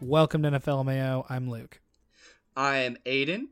[0.00, 1.24] Welcome to NFL Mayo.
[1.28, 1.80] I'm Luke.
[2.56, 3.44] I am Aiden,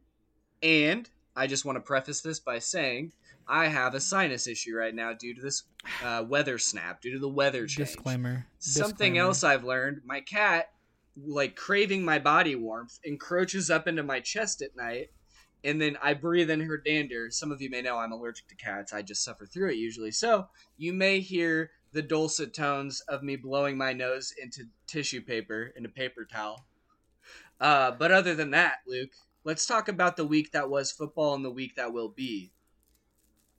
[0.63, 3.13] and I just want to preface this by saying
[3.49, 5.63] I have a sinus issue right now due to this
[6.05, 7.89] uh, weather snap, due to the weather change.
[7.89, 8.47] Disclaimer.
[8.59, 9.21] Something Disclaimer.
[9.21, 10.71] else I've learned: my cat,
[11.17, 15.11] like craving my body warmth, encroaches up into my chest at night,
[15.65, 17.31] and then I breathe in her dander.
[17.31, 18.93] Some of you may know I'm allergic to cats.
[18.93, 23.37] I just suffer through it usually, so you may hear the dulcet tones of me
[23.37, 26.67] blowing my nose into tissue paper into paper towel.
[27.61, 29.11] Uh, but other than that, Luke,
[29.45, 32.53] let's talk about the week that was football and the week that will be.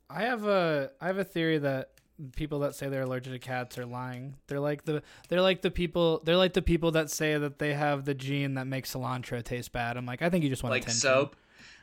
[0.09, 1.91] I have a I have a theory that
[2.35, 4.35] people that say they're allergic to cats are lying.
[4.47, 7.73] They're like the they're like the people they're like the people that say that they
[7.73, 9.97] have the gene that makes cilantro taste bad.
[9.97, 11.01] I'm like, I think you just want like attention.
[11.01, 11.35] soap.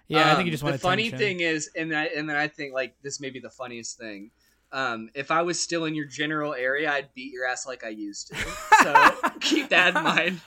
[0.08, 1.18] Yeah, I think Um, you just want The funny attention.
[1.26, 4.30] thing is, and I, and then I think like this may be the funniest thing.
[4.72, 7.88] Um, if I was still in your general area, I'd beat your ass like I
[7.88, 8.36] used to.
[8.82, 10.40] So keep that in mind.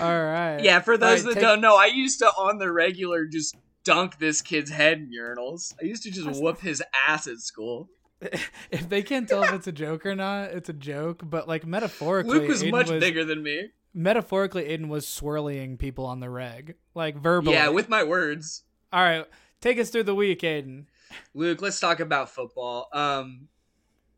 [0.00, 0.58] All right.
[0.62, 3.56] Yeah, for those Alright, that take- don't know, I used to on the regular just
[3.84, 5.74] dunk this kid's head in urinals.
[5.80, 7.88] I used to just whoop his ass at school.
[8.70, 11.22] If they can't tell if it's a joke or not, it's a joke.
[11.24, 13.70] But like metaphorically, Luke was Aiden much was, bigger than me.
[13.92, 17.54] Metaphorically, Aiden was swirling people on the reg, like verbally.
[17.54, 18.62] Yeah, with my words.
[18.92, 19.26] All right,
[19.60, 20.86] take us through the week, Aiden.
[21.34, 22.88] Luke, let's talk about football.
[22.92, 23.48] Um,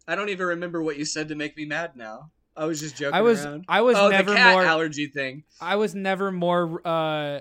[0.06, 2.30] I don't even remember what you said to make me mad now.
[2.56, 3.64] I was just joking I was around.
[3.68, 5.44] I was oh, never the cat more allergy thing.
[5.60, 7.40] I was never more uh,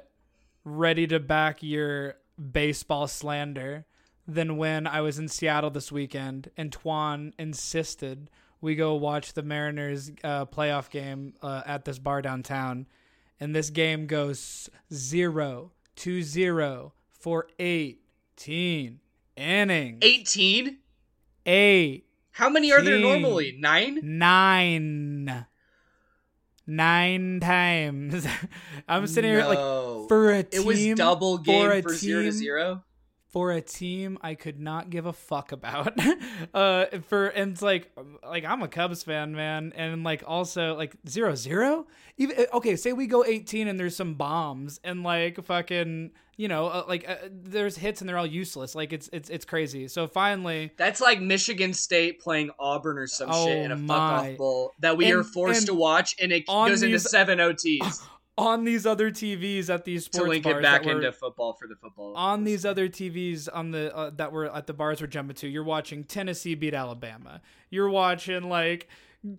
[0.63, 2.15] ready to back your
[2.51, 3.85] baseball slander
[4.27, 8.29] than when I was in Seattle this weekend and Twan insisted
[8.63, 12.87] we go watch the Mariners uh, playoff game uh, at this bar downtown.
[13.37, 16.93] And this game goes zero to zero
[17.23, 18.99] for 18
[19.37, 19.99] innings.
[20.01, 20.77] 18?
[21.45, 22.05] Eight.
[22.31, 23.55] How many are there normally?
[23.57, 23.99] Nine?
[24.03, 25.45] Nine.
[26.67, 28.27] Nine times.
[28.89, 29.57] I'm sitting here like
[30.09, 30.61] for a team.
[30.61, 32.83] it was double for game a for, zero to zero.
[33.33, 35.99] For a team I could not give a fuck about.
[36.53, 37.91] uh, for and it's like
[38.25, 41.87] like I'm a Cubs fan, man, and like also like zero zero.
[42.17, 46.47] Even uh, okay, say we go 18 and there's some bombs and like fucking you
[46.47, 48.75] know uh, like uh, there's hits and they're all useless.
[48.75, 49.87] Like it's it's it's crazy.
[49.87, 50.71] So finally.
[50.77, 54.31] That's like Michigan State playing Auburn or some Oh shit in a fuck my.
[54.31, 58.03] off bowl that we And- are forced to watch, and it goes into seven OTs
[58.37, 61.53] on these other TVs at these to sports link bars it back were- into football
[61.53, 62.13] for the football.
[62.15, 65.47] on these other TVs on the uh, that were at the bars we're jumping to,
[65.47, 67.41] you're watching Tennessee beat Alabama.
[67.69, 68.87] You're watching like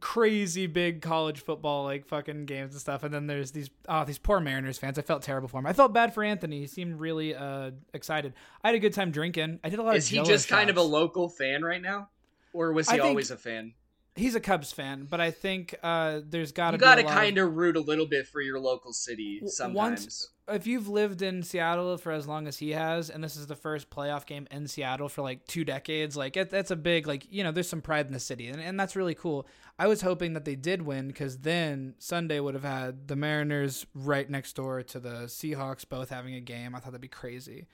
[0.01, 3.03] crazy big college football like fucking games and stuff.
[3.03, 4.99] And then there's these oh these poor Mariners fans.
[4.99, 5.67] I felt terrible for him.
[5.67, 6.61] I felt bad for Anthony.
[6.61, 8.33] He seemed really uh excited.
[8.63, 9.61] I had a good time drinking.
[9.65, 10.19] I did a lot Is of.
[10.19, 12.09] he just kind of a local fan right now,
[12.53, 13.75] or was he think- always a fan?
[14.17, 17.37] He's a Cubs fan, but I think uh there's got to You got to kind
[17.39, 19.75] of root a little bit for your local city sometimes.
[19.77, 23.47] once- if you've lived in Seattle for as long as he has, and this is
[23.47, 27.07] the first playoff game in Seattle for like two decades, like it, that's a big
[27.07, 29.47] like you know there's some pride in the city, and, and that's really cool.
[29.79, 33.87] I was hoping that they did win because then Sunday would have had the Mariners
[33.95, 36.75] right next door to the Seahawks both having a game.
[36.75, 37.67] I thought that'd be crazy.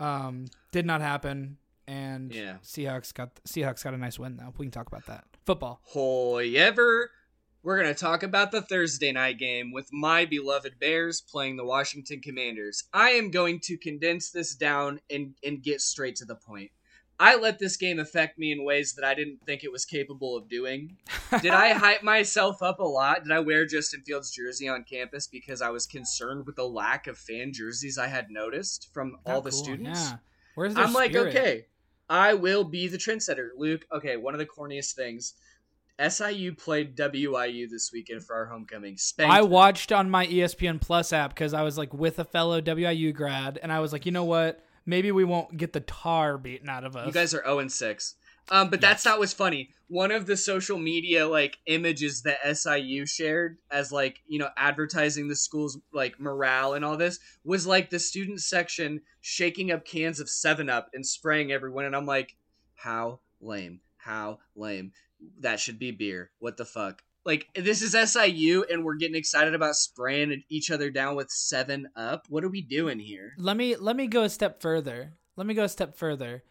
[0.00, 2.56] Um, did not happen, and Yeah.
[2.62, 4.52] Seahawks got Seahawks got a nice win though.
[4.56, 5.80] We can talk about that football.
[5.84, 7.10] Hoy ever.
[7.62, 11.64] We're going to talk about the Thursday night game with my beloved Bears playing the
[11.64, 12.84] Washington Commanders.
[12.92, 16.70] I am going to condense this down and, and get straight to the point.
[17.18, 20.36] I let this game affect me in ways that I didn't think it was capable
[20.36, 20.96] of doing.
[21.42, 23.24] Did I hype myself up a lot?
[23.24, 27.08] Did I wear Justin Fields' jersey on campus because I was concerned with the lack
[27.08, 30.10] of fan jerseys I had noticed from oh, all Oh, the cool, students?
[30.10, 30.16] Yeah.
[30.54, 31.66] Where's I'm like, okay,
[32.08, 33.48] I will be the trendsetter.
[33.56, 35.34] Luke, okay, one of the corniest things.
[35.98, 38.96] SIU played WIU this weekend for our homecoming.
[38.98, 42.60] Spanked I watched on my ESPN Plus app because I was like with a fellow
[42.60, 44.62] WIU grad, and I was like, you know what?
[44.84, 47.06] Maybe we won't get the tar beaten out of us.
[47.06, 48.14] You guys are 0 and 6.
[48.48, 49.70] Um, but that's not what's funny.
[49.88, 55.28] One of the social media like images that SIU shared as like you know advertising
[55.28, 60.20] the school's like morale and all this was like the student section shaking up cans
[60.20, 62.36] of Seven Up and spraying everyone, and I'm like,
[62.74, 64.92] how lame, how lame.
[65.40, 66.30] That should be beer.
[66.38, 67.02] What the fuck?
[67.24, 71.88] Like this is SIU, and we're getting excited about spraying each other down with Seven
[71.96, 72.26] Up.
[72.28, 73.32] What are we doing here?
[73.38, 75.14] let me let me go a step further.
[75.36, 76.44] Let me go a step further,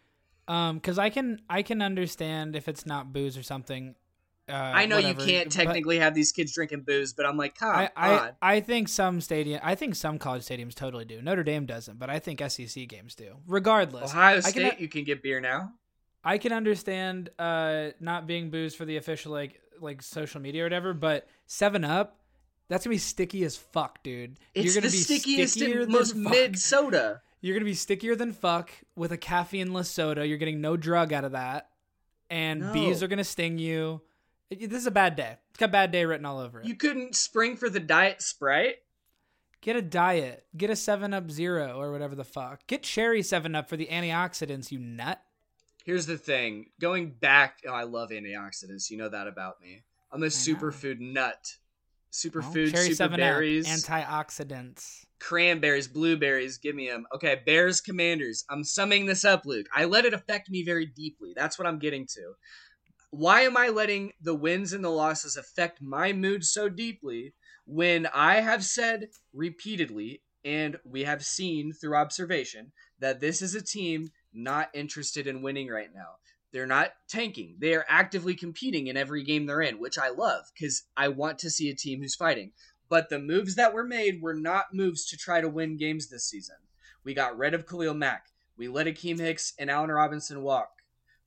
[0.47, 3.95] um, because I can I can understand if it's not booze or something.
[4.47, 7.56] Uh, I know whatever, you can't technically have these kids drinking booze, but I'm like,
[7.63, 8.31] I, I.
[8.44, 9.59] I think some stadium.
[9.63, 11.19] I think some college stadiums totally do.
[11.19, 13.38] Notre Dame doesn't, but I think SEC games do.
[13.47, 15.74] Regardless, Ohio State, can- you can get beer now.
[16.24, 20.65] I can understand uh not being booze for the official like like social media or
[20.65, 22.19] whatever, but Seven Up,
[22.68, 24.38] that's gonna be sticky as fuck, dude.
[24.53, 26.31] It's You're gonna the be stickiest and most fuck.
[26.31, 27.21] mid soda.
[27.45, 30.25] You're gonna be stickier than fuck with a caffeineless soda.
[30.25, 31.69] You're getting no drug out of that,
[32.27, 34.01] and bees are gonna sting you.
[34.50, 35.38] It- this is a bad day.
[35.51, 36.65] It's got bad day written all over it.
[36.65, 38.77] You couldn't spring for the diet Sprite.
[39.62, 40.47] Get a diet.
[40.57, 42.65] Get a Seven Up Zero or whatever the fuck.
[42.65, 44.71] Get cherry Seven Up for the antioxidants.
[44.71, 45.21] You nut.
[45.83, 46.71] Here's the thing.
[46.80, 48.89] Going back, oh, I love antioxidants.
[48.89, 49.83] You know that about me.
[50.12, 51.57] I'm a superfood nut.
[52.12, 53.80] Superfood, cherry super berries, Up.
[54.01, 55.05] Antioxidants.
[55.19, 56.57] Cranberries, blueberries.
[56.57, 57.06] Give me them.
[57.13, 58.45] Okay, Bears, Commanders.
[58.50, 59.67] I'm summing this up, Luke.
[59.73, 61.33] I let it affect me very deeply.
[61.35, 62.33] That's what I'm getting to.
[63.12, 67.33] Why am I letting the wins and the losses affect my mood so deeply
[67.65, 73.63] when I have said repeatedly, and we have seen through observation, that this is a
[73.63, 76.17] team not interested in winning right now?
[76.51, 77.57] They're not tanking.
[77.59, 81.39] They are actively competing in every game they're in, which I love because I want
[81.39, 82.51] to see a team who's fighting.
[82.90, 86.26] But the moves that were made were not moves to try to win games this
[86.26, 86.58] season.
[87.04, 88.28] We got rid of Khalil Mack.
[88.58, 90.70] We let Akiem Hicks and Allen Robinson walk.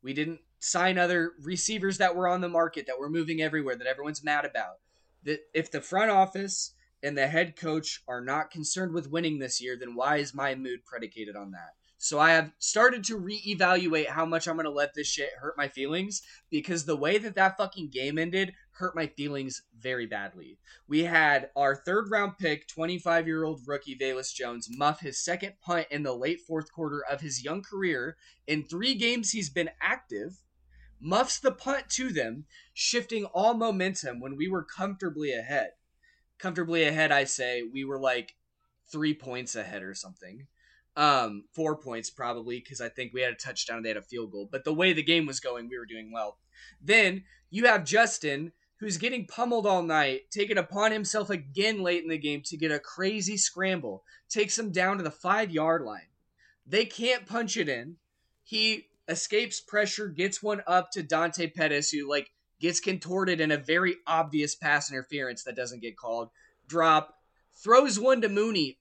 [0.03, 3.87] We didn't sign other receivers that were on the market that were moving everywhere that
[3.87, 4.79] everyone's mad about.
[5.25, 9.61] That if the front office and the head coach are not concerned with winning this
[9.61, 11.75] year, then why is my mood predicated on that?
[12.01, 15.57] So I have started to reevaluate how much I'm going to let this shit hurt
[15.57, 20.59] my feelings because the way that that fucking game ended hurt my feelings very badly.
[20.87, 25.55] We had our third round pick, 25 year old rookie Velus Jones, muff his second
[25.61, 28.17] punt in the late fourth quarter of his young career.
[28.47, 30.39] In three games he's been active,
[31.01, 35.71] muffs the punt to them, shifting all momentum when we were comfortably ahead.
[36.39, 38.37] Comfortably ahead, I say, we were like
[38.91, 40.47] three points ahead or something.
[40.97, 44.03] Um, four points probably because I think we had a touchdown and they had a
[44.03, 44.49] field goal.
[44.51, 46.39] But the way the game was going, we were doing well.
[46.81, 52.09] Then you have Justin, who's getting pummeled all night, taking upon himself again late in
[52.09, 56.09] the game to get a crazy scramble, takes him down to the five yard line.
[56.67, 57.97] They can't punch it in.
[58.45, 62.31] He escapes pressure, gets one up to Dante Pettis, who like
[62.61, 66.31] gets contorted in a very obvious pass interference that doesn't get called.
[66.67, 67.15] Drop,
[67.57, 68.79] throws one to Mooney,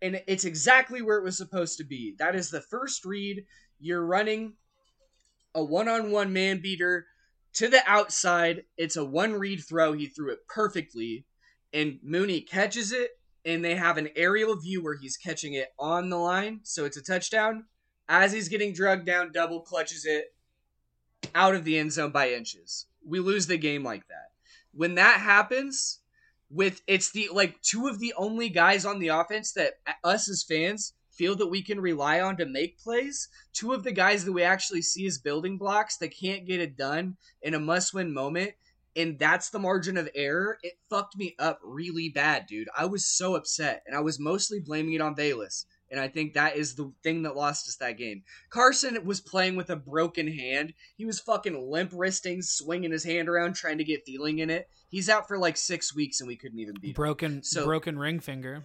[0.00, 2.14] and it's exactly where it was supposed to be.
[2.18, 3.44] That is the first read.
[3.80, 4.54] You're running
[5.54, 7.06] a one-on-one man beater
[7.54, 8.64] to the outside.
[8.76, 9.92] It's a one read throw.
[9.92, 11.24] He threw it perfectly,
[11.72, 13.12] and Mooney catches it,
[13.44, 16.96] and they have an aerial view where he's catching it on the line, so it's
[16.96, 17.64] a touchdown.
[18.08, 20.34] As he's getting drugged down, double clutches it
[21.34, 22.86] out of the end zone by inches.
[23.06, 24.32] We lose the game like that.
[24.72, 26.00] When that happens,
[26.50, 30.42] with it's the like two of the only guys on the offense that us as
[30.42, 33.28] fans feel that we can rely on to make plays.
[33.52, 36.76] Two of the guys that we actually see as building blocks that can't get it
[36.76, 38.52] done in a must-win moment,
[38.96, 40.58] and that's the margin of error.
[40.62, 42.68] It fucked me up really bad, dude.
[42.76, 45.66] I was so upset, and I was mostly blaming it on Bayless.
[45.90, 48.24] And I think that is the thing that lost us that game.
[48.50, 50.72] Carson was playing with a broken hand.
[50.96, 54.68] He was fucking limp wristing, swinging his hand around, trying to get feeling in it.
[54.88, 56.94] He's out for like six weeks, and we couldn't even beat him.
[56.94, 58.64] Broken, So- broken ring finger.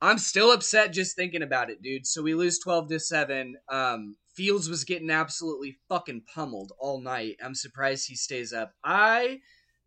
[0.00, 2.06] I'm still upset just thinking about it, dude.
[2.06, 3.56] So we lose 12 to 7.
[3.68, 7.38] Um Fields was getting absolutely fucking pummeled all night.
[7.42, 8.72] I'm surprised he stays up.
[8.84, 9.40] I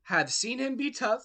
[0.03, 1.23] have seen him be tough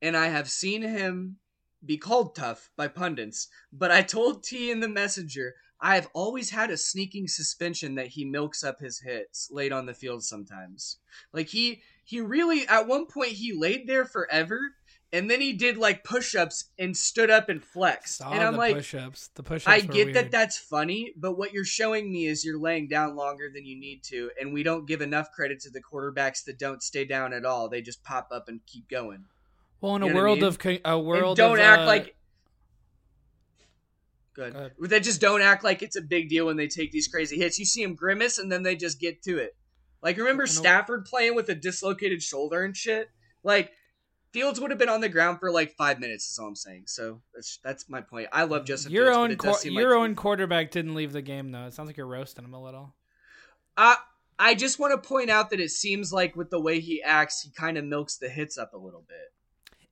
[0.00, 1.36] and I have seen him
[1.84, 6.48] be called tough by pundits, but I told T in the messenger I have always
[6.48, 10.98] had a sneaking suspicion that he milks up his hits late on the field sometimes.
[11.32, 14.76] Like he he really at one point he laid there forever
[15.12, 18.18] and then he did like push-ups and stood up and flexed.
[18.18, 19.28] Saw and I'm the like push-ups.
[19.34, 19.66] The push-ups.
[19.66, 23.50] I get that that's funny, but what you're showing me is you're laying down longer
[23.52, 26.82] than you need to, and we don't give enough credit to the quarterbacks that don't
[26.82, 27.68] stay down at all.
[27.68, 29.24] They just pop up and keep going.
[29.80, 30.48] Well, in a You know what I world mean?
[30.48, 32.14] of a And world don't of, act uh, like
[34.34, 34.52] good.
[34.52, 34.72] Go ahead.
[34.80, 37.58] They just don't act like it's a big deal when they take these crazy hits.
[37.58, 39.54] You see them grimace, and then they just get to it.
[40.02, 43.10] Like remember a- Stafford playing with a dislocated shoulder and shit.
[43.44, 43.70] Like
[44.32, 46.30] Fields would have been on the ground for like five minutes.
[46.30, 46.84] Is all I'm saying.
[46.86, 48.28] So that's that's my point.
[48.32, 48.92] I love Justin.
[48.92, 51.66] your Fields, own it does quar- seem your own quarterback didn't leave the game though.
[51.66, 52.94] It sounds like you're roasting him a little.
[53.76, 53.96] Uh,
[54.38, 57.42] I just want to point out that it seems like with the way he acts,
[57.42, 59.32] he kind of milks the hits up a little bit.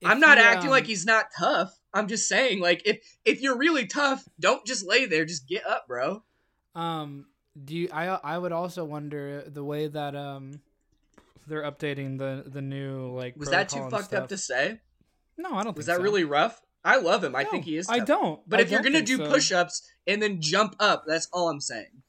[0.00, 1.78] If I'm not he, acting um, like he's not tough.
[1.92, 5.25] I'm just saying, like, if if you're really tough, don't just lay there.
[5.25, 6.23] Just get up, bro.
[6.75, 7.26] Um,
[7.62, 7.88] do you?
[7.92, 10.61] I I would also wonder the way that um
[11.50, 13.37] they're updating the the new like.
[13.37, 14.80] Was that too fucked up to say?
[15.37, 15.64] No, I don't.
[15.66, 15.76] Think.
[15.78, 16.02] Was that so.
[16.02, 16.61] really rough?
[16.83, 17.37] I love him.
[17.37, 17.88] I No, think he is.
[17.90, 18.40] I don't.
[18.49, 19.26] But I if you're gonna do so.
[19.26, 22.02] push-ups and then jump up, that's all I'm saying.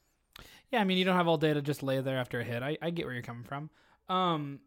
[0.70, 2.62] Yeah, I mean, you don't have all day to just lay there after a hit.
[2.62, 3.68] I, I get where you're coming from.
[4.08, 4.60] Um,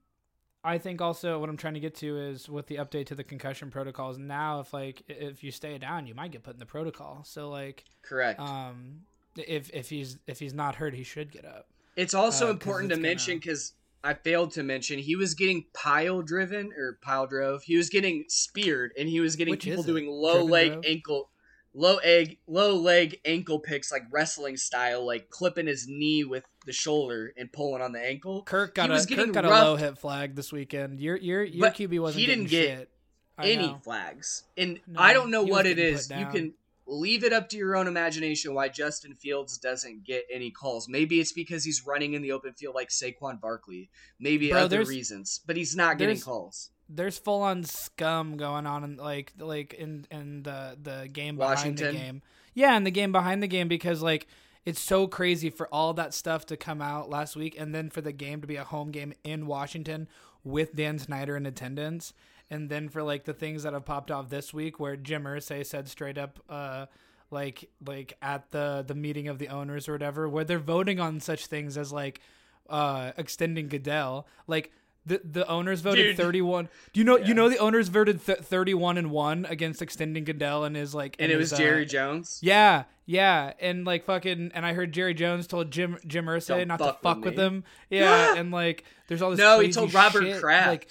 [0.64, 3.24] I think also what I'm trying to get to is with the update to the
[3.24, 4.18] concussion protocols.
[4.20, 7.24] Now, if like if you stay down, you might get put in the protocol.
[7.24, 8.40] So like, Correct.
[8.40, 9.02] um,
[9.36, 11.68] if if he's if he's not hurt, he should get up.
[11.96, 13.74] It's also Uh, important it's to gonna- mention because
[14.06, 17.64] I failed to mention he was getting pile driven or pile drove.
[17.64, 20.86] He was getting speared and he was getting Which people doing low Driven leg drove?
[20.86, 21.30] ankle,
[21.74, 26.72] low egg, low leg ankle picks like wrestling style, like clipping his knee with the
[26.72, 28.44] shoulder and pulling on the ankle.
[28.44, 31.00] Kirk got He a Kirk got a low hit flag this weekend.
[31.00, 32.90] Your your your QB wasn't he didn't get shit.
[33.38, 36.10] Any flags, and No, I don't know what it is.
[36.10, 36.54] You can
[36.88, 40.88] leave it up to your own imagination why Justin Fields doesn't get any calls.
[40.88, 43.90] Maybe it's because he's running in the open field like Saquon Barkley.
[44.20, 46.70] Maybe Bro, other reasons, but he's not getting calls.
[46.88, 51.58] there's full on scum going on in like like in in the the game behind
[51.58, 51.88] Washington?
[51.88, 52.22] the game.
[52.54, 54.28] Yeah, in the game behind the game because like
[54.66, 58.02] it's so crazy for all that stuff to come out last week and then for
[58.02, 60.08] the game to be a home game in Washington
[60.44, 62.14] with Dan Snyder in attendance
[62.50, 65.66] and then for like the things that have popped off this week where Jim Irsay
[65.66, 66.86] said straight up uh
[67.32, 71.20] like like at the the meeting of the owners or whatever where they're voting on
[71.20, 72.22] such things as like
[72.70, 74.72] uh extending Goodell like
[75.08, 76.18] the the owners voted Dude.
[76.18, 77.26] 31 do you know Yeah.
[77.28, 81.16] you know the owners voted th- 31 and 1 against extending Goodell and his like
[81.20, 82.40] And it was his, Jerry uh, Jones.
[82.42, 86.68] yeah, yeah, and like fucking, and I heard Jerry Jones told Jim Jim Irsay Don't
[86.70, 87.64] not fuck to fuck with with, him.
[87.92, 89.38] Yeah, and like there's all this.
[89.40, 90.68] No, he told Robert shit, Kraft.
[90.70, 90.88] Like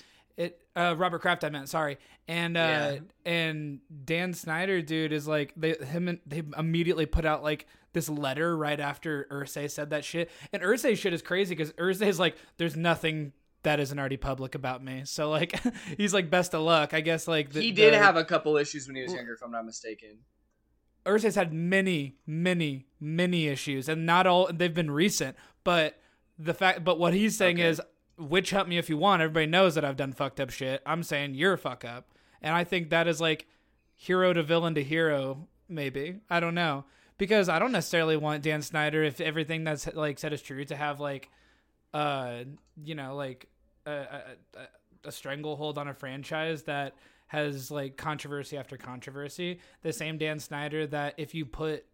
[0.76, 1.45] uh, Robert Kraft.
[1.45, 2.99] I meant sorry, and uh, Yeah.
[3.33, 8.09] and Dan Snyder, dude, is like they him and they immediately put out like this
[8.09, 12.19] letter right after Irsay said that shit, and Irsay shit is crazy because Irsay is
[12.19, 13.33] like, there's nothing.
[13.62, 15.59] That isn't already public about me, so like
[15.97, 17.26] he's like best of luck, I guess.
[17.26, 19.50] Like the, he did the- have a couple issues when he was younger, if I'm
[19.52, 20.19] not mistaken.
[21.07, 25.37] Irsay's had many, many, many issues, and not all they've been recent.
[25.62, 25.99] But
[26.38, 27.69] the fact, but what he's saying Okay.
[27.69, 27.81] is,
[28.18, 29.23] witch hunt me if you want.
[29.23, 30.83] Everybody knows that I've done fucked up shit.
[30.87, 32.09] I'm saying you're a fuck up,
[32.42, 33.47] and I think that is like
[33.97, 35.49] hero to villain to hero.
[35.68, 36.85] Maybe I don't know
[37.18, 40.76] because I don't necessarily want Dan Snyder if everything that's like said is true to
[40.76, 41.30] have like,
[41.92, 42.44] uh,
[42.83, 43.49] you know, like
[43.87, 44.68] a, a,
[45.04, 46.94] a, stranglehold on a franchise that
[47.28, 49.61] has like controversy after controversy.
[49.83, 51.87] The same Dan Snyder that if you put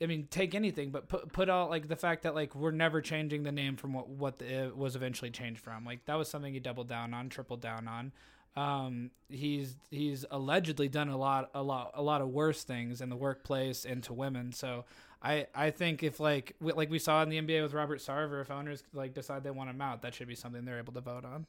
[0.00, 3.00] I mean, take anything, but put put out like the fact that like we're never
[3.00, 5.84] changing the name from what what the, it was eventually changed from.
[5.84, 8.12] Like that was something he doubled down on, tripled down on.
[8.56, 13.08] Um, he's he's allegedly done a lot a lot a lot of worse things in
[13.08, 14.52] the workplace and to women.
[14.52, 14.84] So
[15.22, 18.40] I I think if like we, like we saw in the NBA with Robert Sarver,
[18.40, 21.00] if owners like decide they want him out, that should be something they're able to
[21.00, 21.46] vote on.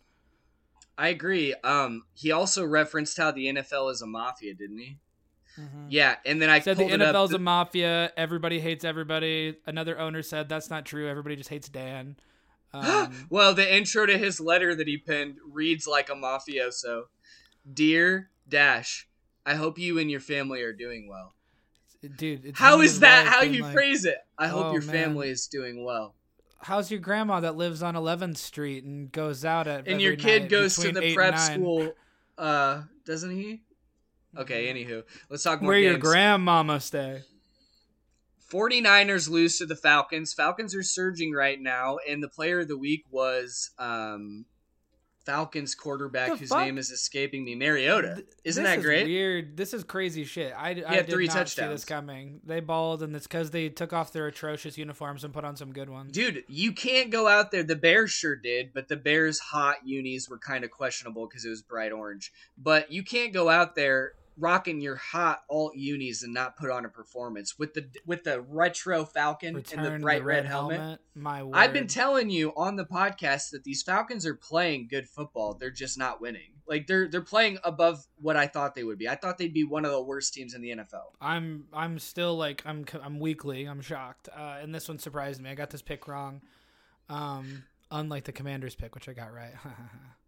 [0.98, 1.54] I agree.
[1.64, 4.98] Um, he also referenced how the NFL is a mafia, didn't he?
[5.90, 7.14] Yeah, and then I said the pulled up.
[7.16, 8.14] NFL's a mafia.
[8.16, 9.58] Everybody hates everybody.
[9.66, 11.10] Another owner said that's not true.
[11.10, 12.16] Everybody just hates Dan.
[12.72, 17.06] Um, well, the intro to his letter that he penned reads like a mafioso.
[17.74, 19.08] Dear Dash,
[19.44, 21.34] I hope you and your family are doing well.
[22.16, 24.20] dude, it's him How and is his that how you like, phrase it?
[24.38, 24.92] I hope Oh, your man.
[24.94, 26.14] family is doing well.
[26.62, 30.44] How's your grandma that lives on 11th Street and goes out at And your kid
[30.44, 31.94] night goes to the prep school,
[32.38, 33.64] uh, doesn't he?
[34.38, 36.04] Okay, anywho, let's talk more Where your games.
[36.04, 37.24] grandmama stay?
[38.52, 40.34] 49ers lose to the Falcons.
[40.34, 44.46] Falcons are surging right now, and the player of the week was um,
[45.30, 46.66] Falcons quarterback whose fuck?
[46.66, 48.24] name is escaping me, Mariota.
[48.44, 49.06] Isn't this that is great?
[49.06, 49.58] Weird.
[49.58, 50.54] This is crazy shit.
[50.58, 51.72] I, I had did three not see touchdowns.
[51.72, 52.42] this coming.
[52.44, 55.72] They balled, and it's because they took off their atrocious uniforms and put on some
[55.72, 56.14] good ones.
[56.14, 57.62] Dude, you can't go out there.
[57.62, 61.50] The Bears sure did, but the Bears' hot unis were kind of questionable because it
[61.50, 62.34] was bright orange.
[62.58, 66.86] But you can't go out there rocking your hot alt unis and not put on
[66.86, 71.00] a performance with the with the retro Falcon Return and the bright red, red helmet.
[71.14, 71.56] My word.
[71.56, 75.54] I've been telling you on the podcast that these Falcons are playing good football.
[75.54, 76.54] They're just not winning.
[76.68, 79.10] Like they're they're playing above what I thought they would be.
[79.10, 81.14] I thought they'd be one of the worst teams in the NFL.
[81.20, 83.66] I'm I'm still like I'm I'm weakly.
[83.66, 84.30] I'm shocked.
[84.36, 85.50] Uh, and this one surprised me.
[85.50, 86.42] I got this pick wrong.
[87.10, 89.54] Um, unlike the Commanders pick, which I got right.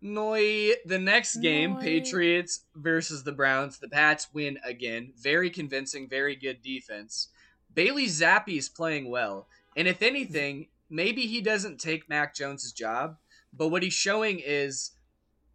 [0.00, 0.72] Noi.
[0.84, 1.80] The next game, Noi.
[1.80, 3.78] Patriots versus the Browns.
[3.78, 5.12] The Pats win again.
[5.20, 7.28] Very convincing, very good defense.
[7.74, 9.46] Bailey Zappe is playing well.
[9.76, 13.16] And if anything, maybe he doesn't take Mac Jones's job,
[13.52, 14.92] but what he's showing is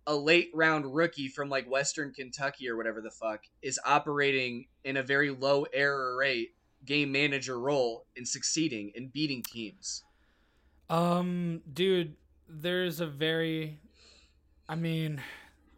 [0.05, 4.97] a late round rookie from like Western Kentucky or whatever the fuck is operating in
[4.97, 6.53] a very low error rate
[6.85, 10.03] game manager role and succeeding and beating teams.
[10.89, 12.15] um, dude,
[12.47, 13.79] there's a very,
[14.73, 15.21] I mean,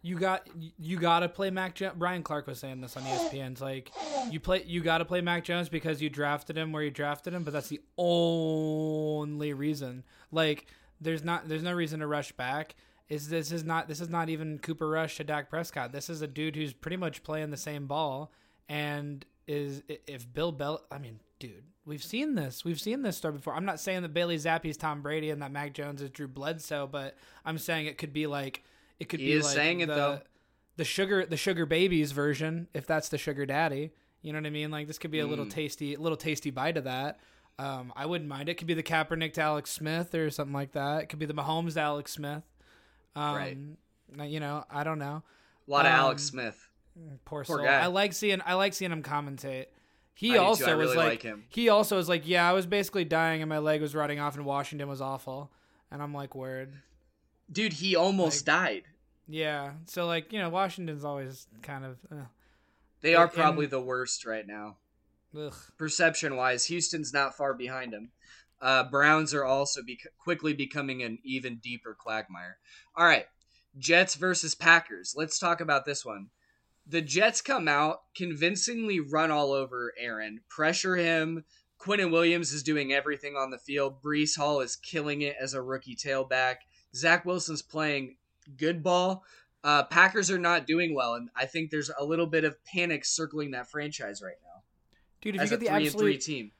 [0.02, 0.48] you got
[0.80, 1.76] you got to play Mac.
[1.76, 3.52] Jo- Brian Clark was saying this on ESPN.
[3.52, 3.92] It's like
[4.32, 7.34] you play you got to play Mac Jones because you drafted him where you drafted
[7.34, 10.06] him, but that's the only reason.
[10.32, 10.68] Like
[11.02, 12.76] there's not there's no reason to rush back.
[13.10, 15.92] Is this is not this is not even Cooper Rush to Dak Prescott.
[15.92, 18.32] This is a dude who's pretty much playing the same ball
[18.70, 20.86] and is if Bill Bell.
[20.90, 22.64] I mean, dude, we've seen this.
[22.64, 23.56] We've seen this story before.
[23.56, 26.88] I'm not saying that Bailey Zappe's Tom Brady and that Mac Jones is Drew Bledsoe,
[26.88, 28.64] but I'm saying it could be like
[29.00, 30.20] it could He be is like saying it, the, though.
[30.78, 33.92] the sugar the sugar babies version, if that's the sugar daddy.
[34.22, 34.72] You know what I mean?
[34.72, 35.52] Like this could be a little Mm.
[35.52, 37.20] tasty, little tasty bite of that.
[37.60, 38.50] Um, I wouldn't mind.
[38.50, 41.04] It could be the Kaepernick to Alex Smith or something like that.
[41.04, 42.44] It could be the Mahomes to Alex Smith.
[43.16, 43.58] Um, Right.
[44.28, 45.24] You know, I don't know.
[45.68, 46.70] A lot of Um, Alex Smith.
[47.26, 47.66] Poor, Poor soul.
[47.66, 47.80] guy.
[47.82, 49.68] I like seeing I like seeing him commentate.
[50.14, 51.44] He I also was like, like him.
[51.50, 54.36] he also was like, yeah, I was basically dying and my leg was rotting off
[54.38, 55.52] and Washington was awful.
[55.92, 56.74] And I'm like, word.
[57.52, 58.84] Dude, he almost died.
[59.28, 59.74] Yeah.
[59.88, 62.26] So like, you know, Washington's always kind of uh,
[63.02, 64.78] They are And- probably the worst right now.
[65.38, 65.54] ugh.
[65.78, 68.12] perception wise, Houston's not far behind them.
[68.62, 72.58] Uh, Browns are also bec- quickly becoming an even deeper quagmire.
[72.96, 73.28] All right,
[73.78, 75.14] Jets versus Packers.
[75.16, 76.30] Let's talk about this one.
[76.88, 81.44] The Jets come out, convincingly run all over Aaron, pressure him.
[81.80, 84.02] Quinnen Williams is doing everything on the field.
[84.02, 86.56] Breece Hall is killing it as a rookie tailback.
[86.96, 88.16] Zach Wilson's playing
[88.58, 89.24] good ball.
[89.64, 93.04] Uh, Packers are not doing well, and I think there's a little bit of panic
[93.04, 94.62] circling that franchise right now
[95.22, 96.52] Dude, if you get the and three absolute team.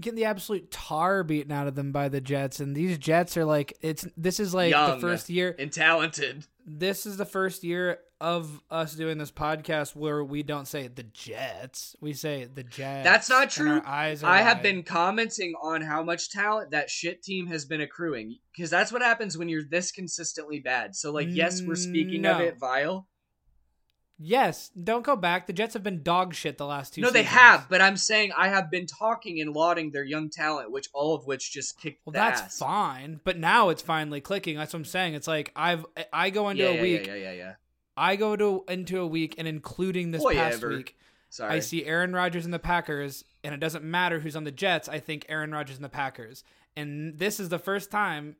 [0.00, 3.44] getting the absolute tar beaten out of them by the Jets and these Jets are
[3.44, 4.96] like it's this is like Young.
[4.96, 6.44] the first year and talented.
[6.66, 11.02] this is the first year of us doing this podcast where we don't say the
[11.02, 11.96] Jets.
[12.00, 13.04] We say the Jets.
[13.04, 13.76] That's not true.
[13.80, 17.64] our eyes are I have been commenting on how much talent that shit team has
[17.64, 20.94] been accruing because that's what happens when you're this consistently bad.
[20.94, 23.06] So like, yes, we're mm, speaking of it vile.
[24.22, 25.46] Yes, don't go back.
[25.46, 28.32] The Jets have been dog shit the last two No, they have, but I'm saying
[28.36, 32.02] I have been talking and lauding their young talent, which all of which just kicked
[32.04, 32.58] Well, that's ass.
[32.58, 34.58] fine, but now it's finally clicking.
[34.58, 35.14] That's what I'm saying.
[35.14, 37.06] It's like I've I go into Yeah, a yeah, week.
[37.06, 37.52] yeah, yeah, yeah, yeah.
[38.00, 40.96] I go to into a week and including this past week,
[41.28, 41.56] Sorry.
[41.56, 44.88] I see Aaron Rodgers and the Packers, and it doesn't matter who's on the Jets.
[44.88, 46.42] I think Aaron Rodgers and the Packers,
[46.74, 48.36] and this is the first time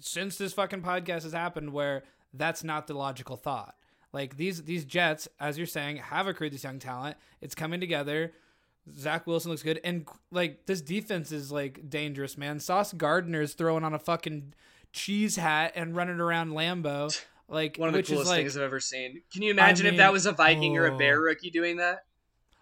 [0.00, 2.04] since this fucking podcast has happened where
[2.34, 3.74] that's not the logical thought.
[4.12, 7.16] Like these these Jets, as you're saying, have accrued this young talent.
[7.40, 8.32] It's coming together.
[8.96, 12.60] Zach Wilson looks good, and like this defense is like dangerous, man.
[12.60, 14.54] Sauce Gardner's throwing on a fucking
[14.92, 18.80] cheese hat and running around Lambeau, like One of the coolest like things I've ever
[18.80, 19.22] seen.
[19.32, 20.98] Can you imagine if mean, that was a Viking or a oh.
[20.98, 22.04] Bear rookie doing that?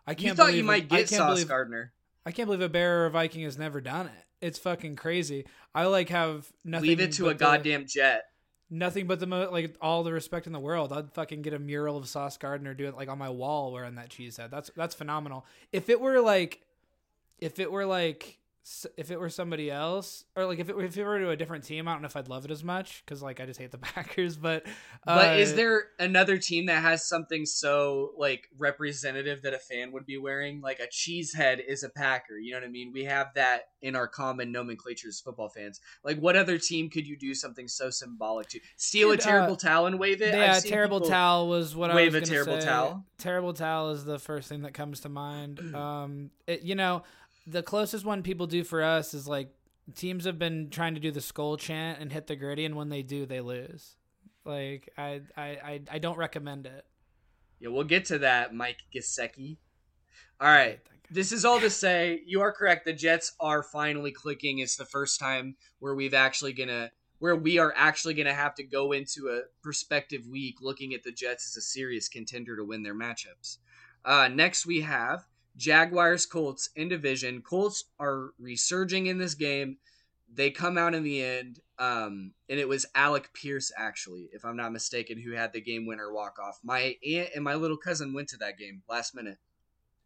[0.06, 1.92] I can't You thought you might get Sauce believe, Gardner.
[2.24, 4.24] I can't believe a Bear or a Viking has never done it.
[4.40, 5.46] It's fucking crazy.
[5.74, 6.88] I like have nothing.
[6.88, 8.24] Leave it to a the- goddamn jet.
[8.70, 10.92] nothing but the mo- like all the respect in the world.
[10.92, 13.96] I'd fucking get a mural of Sauce Gardner do it like on my wall wearing
[13.96, 14.50] that cheese head.
[14.50, 15.44] That's that's phenomenal.
[15.72, 16.60] If it were like,
[17.38, 18.38] if it were like,
[18.96, 21.36] if it were somebody else, or like if it were, if it were to a
[21.36, 23.60] different team, I don't know if I'd love it as much because like I just
[23.60, 24.36] hate the Packers.
[24.36, 24.66] But
[25.04, 29.92] But is uh, there another team that has something so like representative that a fan
[29.92, 30.60] would be wearing?
[30.60, 32.38] Like a cheesehead is a Packer.
[32.38, 32.92] You know what I mean?
[32.92, 35.80] We have that in our common nomenclature as football fans.
[36.02, 38.60] Like, what other team could you do something so symbolic to?
[38.76, 40.34] Steal Dude, a terrible uh, towel and wave it.
[40.34, 42.66] Yeah, terrible towel was what I wave was a terrible say.
[42.66, 43.04] towel.
[43.18, 45.60] Terrible towel is the first thing that comes to mind.
[45.76, 47.02] Um, it, you know,
[47.46, 49.50] the closest one people do for us is like
[49.94, 52.88] teams have been trying to do the skull chant and hit the gritty, and when
[52.88, 53.96] they do, they lose.
[54.44, 56.84] Like I, I, I, I don't recommend it.
[57.60, 59.56] Yeah, we'll get to that, Mike Gesicki.
[60.40, 60.80] All right.
[61.10, 62.84] This is all to say you are correct.
[62.84, 64.58] The Jets are finally clicking.
[64.58, 68.64] It's the first time where we've actually gonna where we are actually gonna have to
[68.64, 72.82] go into a prospective week looking at the Jets as a serious contender to win
[72.82, 73.58] their matchups.
[74.04, 75.24] Uh, next we have
[75.56, 77.42] Jaguars Colts in division.
[77.42, 79.78] Colts are resurging in this game.
[80.32, 84.56] They come out in the end, um, and it was Alec Pierce actually, if I'm
[84.56, 86.58] not mistaken, who had the game winner walk off.
[86.62, 89.38] My aunt and my little cousin went to that game last minute.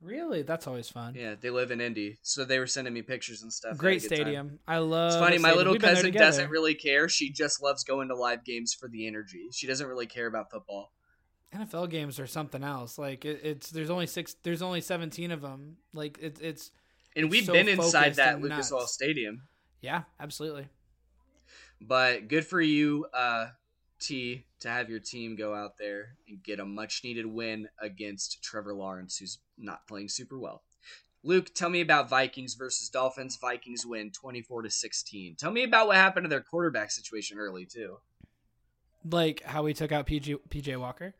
[0.02, 1.14] Really, that's always fun.
[1.14, 3.76] Yeah, they live in Indy, so they were sending me pictures and stuff.
[3.76, 4.16] Great good time.
[4.16, 4.58] stadium.
[4.66, 5.12] I love.
[5.12, 5.38] It's funny.
[5.38, 7.08] My little We've been there cousin doesn't really care.
[7.08, 9.48] She just loves going to live games for the energy.
[9.52, 10.92] She doesn't really care about football.
[11.54, 12.98] NFL games are something else.
[12.98, 14.34] Like it, it's there's only six.
[14.42, 15.76] There's only seventeen of them.
[15.92, 16.70] Like it, it's
[17.16, 18.86] And we've so been inside that Lucas Oil.
[18.86, 19.42] Stadium.
[19.80, 20.68] yeah, absolutely.
[21.80, 23.46] But good for you, uh,
[23.98, 28.42] T, to have your team go out there and get a much needed win against
[28.42, 30.62] Trevor Lawrence, who's not playing super well.
[31.22, 33.36] Luke, tell me about Vikings versus Dolphins.
[33.36, 35.36] Vikings win 24 to 16.
[35.36, 37.98] Tell me about what happened to their quarterback situation early too.
[39.10, 41.14] Like how we took out PJ PJ Walker.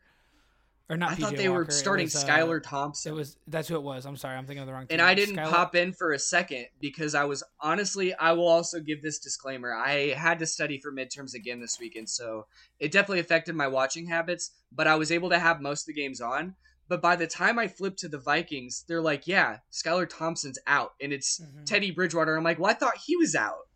[0.91, 3.13] Or not I PJ thought they Walker, were starting was, uh, Skylar Thompson.
[3.13, 4.05] It was that's who it was.
[4.05, 4.87] I'm sorry, I'm thinking of the wrong.
[4.89, 5.01] and.
[5.01, 8.81] I didn't Skylar- pop in for a second because I was honestly, I will also
[8.81, 9.73] give this disclaimer.
[9.73, 12.45] I had to study for midterms again this weekend, so
[12.77, 16.01] it definitely affected my watching habits, but I was able to have most of the
[16.01, 16.55] games on.
[16.89, 20.91] But by the time I flipped to the Vikings, they're like, yeah, Skylar Thompson's out,
[21.01, 21.65] and it's Mhm.
[21.65, 22.35] Teddy Bridgewater.
[22.35, 23.69] I'm like, well, I thought he was out.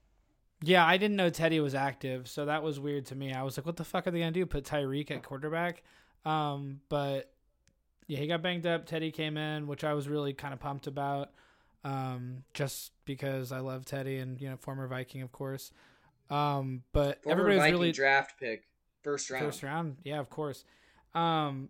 [0.62, 3.32] Yeah, I didn't know Teddy was active, so that was weird to me.
[3.34, 4.46] I was like, what the fuck are they gonna do?
[4.46, 5.82] Put Tyreek at quarterback?
[6.26, 7.32] Um, but
[8.08, 8.86] yeah, he got banged up.
[8.86, 11.32] Teddy came in, which I was really kind of pumped about.
[11.84, 15.72] Um, just because I love Teddy and you know former Viking, of course.
[16.30, 18.64] Um, but Former everybody was Viking really draft pick,
[19.04, 19.46] first round.
[19.46, 20.66] First round, yeah, of course.
[21.14, 21.70] Um,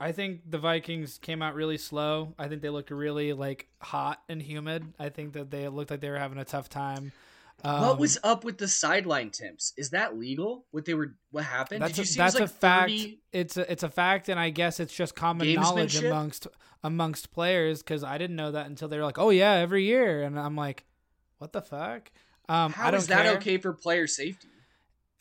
[0.00, 2.34] I think the Vikings came out really slow.
[2.38, 4.94] I think they looked really like hot and humid.
[4.98, 7.12] I think that they looked like they were having a tough time.
[7.64, 9.72] Um, what was up with the sideline temps?
[9.76, 10.66] Is that legal?
[10.72, 11.14] What they were?
[11.30, 11.82] What happened?
[11.82, 12.18] that's Did you a, see?
[12.18, 12.92] that's was a like fact.
[13.32, 16.48] It's a it's a fact, and I guess it's just common knowledge amongst
[16.82, 20.22] amongst players because I didn't know that until they were like, "Oh yeah, every year,"
[20.22, 20.84] and I'm like,
[21.38, 22.10] "What the fuck?"
[22.48, 23.36] Um, How I don't is that care.
[23.36, 24.48] okay for player safety?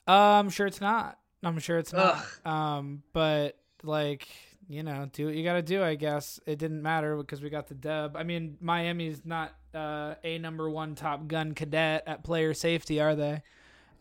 [0.07, 1.19] Uh, I'm sure it's not.
[1.43, 2.25] I'm sure it's not.
[2.43, 2.51] Ugh.
[2.51, 4.27] Um, but like
[4.67, 5.83] you know, do what you got to do.
[5.83, 8.15] I guess it didn't matter because we got the dub.
[8.15, 13.15] I mean, Miami's not uh, a number one Top Gun cadet at player safety, are
[13.15, 13.41] they?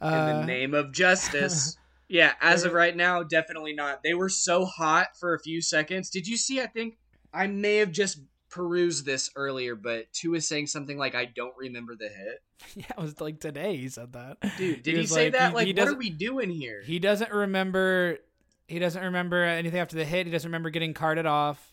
[0.03, 1.77] In Uh, the name of justice.
[2.09, 4.03] yeah, as of right now, definitely not.
[4.03, 6.11] They were so hot for a few seconds.
[6.11, 6.61] Did you see?
[6.61, 6.97] I think
[7.33, 11.55] I may have just perused this earlier, but Tua is saying something like, "I don't
[11.57, 12.43] remember the hit."
[12.75, 14.39] yeah, it was like today he said that.
[14.57, 15.51] Dude, did he, was say that?
[15.51, 16.83] he- Like, he what are we doing here?
[16.85, 18.19] He doesn't remember.
[18.69, 20.27] He doesn't remember anything after the hit.
[20.27, 21.70] He doesn't remember getting carted off.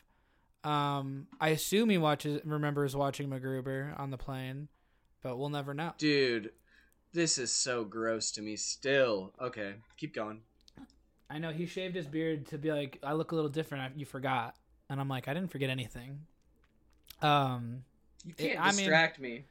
[0.68, 4.68] Um, I assume he watches remembers watching MacGruber on the plane,
[5.22, 5.94] but we'll never know.
[5.98, 6.52] Dude,
[7.14, 8.56] this is so gross to me.
[8.58, 10.42] Still, okay, keep going.
[11.30, 13.84] I know he shaved his beard to be like, I look a little different.
[13.84, 14.56] I, you forgot,
[14.90, 16.22] and I'm like, I didn't forget anything.
[17.22, 17.84] Um,
[18.26, 19.46] You can't I mean- distract me.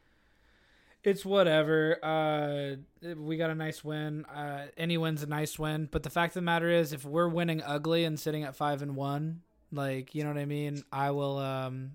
[1.04, 1.98] it's whatever.
[2.04, 2.76] Uh,
[3.16, 4.24] we got a nice win.
[4.26, 5.88] Uh, any win's a nice win.
[5.90, 8.82] But the fact of the matter is, if we're winning ugly and sitting at five
[8.82, 11.38] and one, like you know what I mean, I will.
[11.38, 11.92] Um,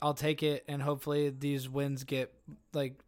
[0.00, 2.32] I'll take it, and hopefully these wins get
[2.72, 3.00] like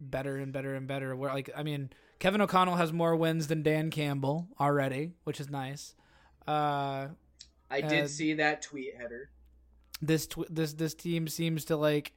[0.00, 1.16] better and better and better.
[1.16, 5.48] Where like I mean, Kevin O'Connell has more wins than Dan Campbell already, which is
[5.48, 5.94] nice.
[6.46, 7.08] Uh,
[7.70, 9.30] I did see that tweet header.
[10.02, 12.12] this tw- this this team seems to like.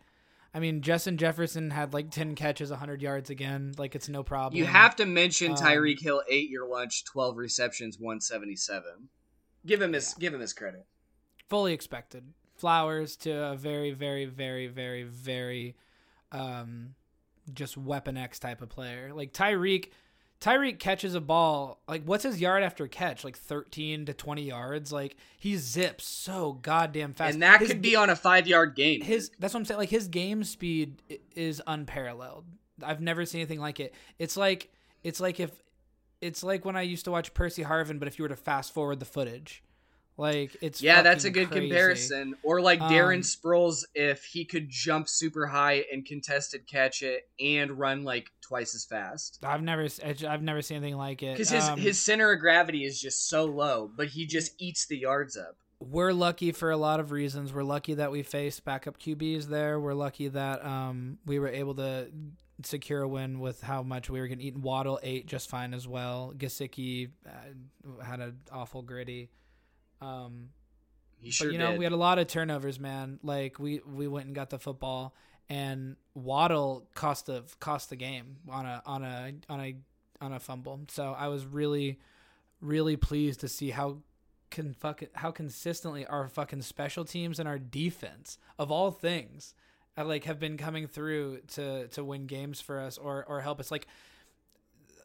[0.54, 3.74] I mean, Justin Jefferson had like ten catches, hundred yards again.
[3.78, 4.58] Like it's no problem.
[4.58, 9.10] You have to mention Um, Tyreek Hill ate your lunch, twelve receptions, one seventy seven.
[9.66, 10.86] Give him his give him his credit.
[11.50, 12.24] Fully expected.
[12.56, 15.76] Flowers to a very, very, very, very, very,
[16.32, 16.96] um,
[17.54, 19.12] just weapon X type of player.
[19.14, 19.90] Like Tyreek,
[20.42, 21.82] Tyreek catches a ball.
[21.88, 23.24] Like what's his yard after catch?
[23.24, 24.92] Like thirteen to twenty yards.
[24.92, 27.34] Like he zips so goddamn fast.
[27.36, 29.02] and that His could ga- be on a five yard game.
[29.02, 29.78] his that's what I'm saying.
[29.80, 31.02] Like his game speed
[31.36, 32.46] is unparalleled.
[32.84, 33.94] I've never seen anything like it.
[34.20, 34.72] It's like
[35.04, 35.52] it's like if
[36.22, 38.74] it's like when I used to watch Percy Harvin, but if you were to fast
[38.74, 39.64] forward the footage,
[40.18, 41.68] like it's yeah, that's a good crazy.
[41.68, 42.36] comparison.
[42.44, 47.30] Or like Darren Um, Sproles if he could jump super high and contested catch it
[47.40, 49.40] and run like twice as fast.
[49.44, 49.88] I've never
[50.28, 51.34] I've never seen anything like it.
[51.36, 54.86] Because his Um, his center of gravity is just so low, but he just eats
[54.88, 55.56] the yards up.
[55.80, 57.54] we're lucky for a lot of reasons.
[57.54, 59.80] We're lucky that we faced backup QBs there.
[59.80, 62.08] We're lucky that um, we were able to
[62.64, 64.58] secure a win with how much we were going to eat.
[64.58, 66.34] Waddle ate just fine as well.
[66.36, 69.30] Gesicki uh, had an awful gritty.
[70.02, 70.50] Um,
[71.20, 71.80] He sure but you know, did.
[71.80, 73.20] we had a lot of turnovers, man.
[73.24, 75.16] Like we we went and got the football,
[75.50, 79.76] and Waddle cost the cost the game on a on a on a
[80.22, 80.80] on a fumble.
[80.90, 82.00] So I was really
[82.62, 83.98] really pleased to see how
[84.50, 89.54] can fucking how consistently our fucking special teams and our defense of all things
[89.98, 93.60] uh, like have been coming through to to win games for us or or help
[93.60, 93.88] us like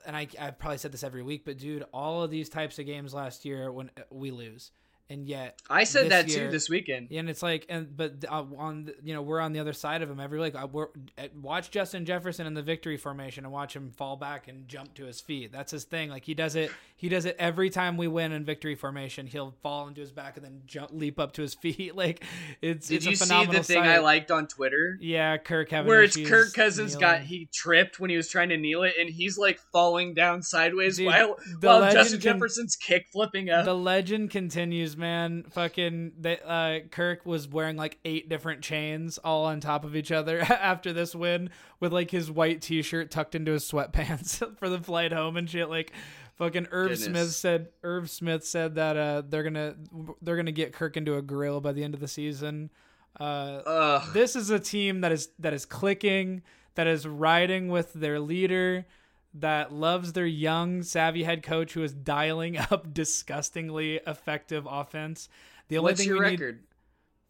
[0.07, 2.87] and I I've probably said this every week but dude all of these types of
[2.87, 4.71] games last year when uh, we lose
[5.13, 7.09] and yet I said that year- too this weekend.
[7.13, 10.03] and it's like, and but uh, on the- you know we're on the other side
[10.03, 13.53] of him every like uh, we're, uh, watch Justin Jefferson in the victory formation and
[13.53, 15.53] watch him fall back and jump to his feet.
[15.53, 16.09] That's his thing.
[16.11, 16.71] Like he does it,
[17.03, 19.27] he does it every time we win in victory formation.
[19.27, 21.97] He'll fall into his back and then jump, leap up to his feet.
[21.97, 22.25] Like
[22.61, 23.89] it's Did it's you a see the thing sight.
[23.89, 24.99] I liked on Twitter?
[25.01, 28.57] Yeah, Kirk having Where it's Kirk Cousins got he tripped when he was trying to
[28.57, 33.09] kneel it, and he's like falling down sideways Dude, while the while Justin Jefferson's kick
[33.13, 33.65] flipping up.
[33.65, 35.43] the legend continues, man.
[35.51, 40.13] Fucking they, uh, Kirk was wearing like eight different chains all on top of each
[40.13, 44.79] other after this win, with like his white T-shirt tucked into his sweatpants for the
[44.79, 45.69] flight home and shit.
[45.69, 45.93] Like,
[46.37, 47.05] fucking Irv Goodness.
[47.05, 47.69] Smith said.
[47.83, 49.75] Irv Smith said that uh, they're gonna
[50.21, 52.71] they're gonna get Kirk into a grill by the end of the season.
[53.19, 56.43] Uh, this is a team that is that is clicking,
[56.75, 58.87] that is riding with their leader,
[59.35, 65.29] that loves their young, savvy head coach who is dialing up disgustingly effective offense.
[65.69, 66.61] The only What's thing your we need record?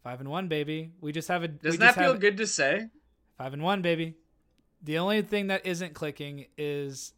[0.03, 0.91] five and one, baby.
[1.01, 2.87] We just have a Doesn't that feel have good to say?
[3.37, 4.15] five and one, baby.
[4.81, 7.13] The only thing that isn't clicking is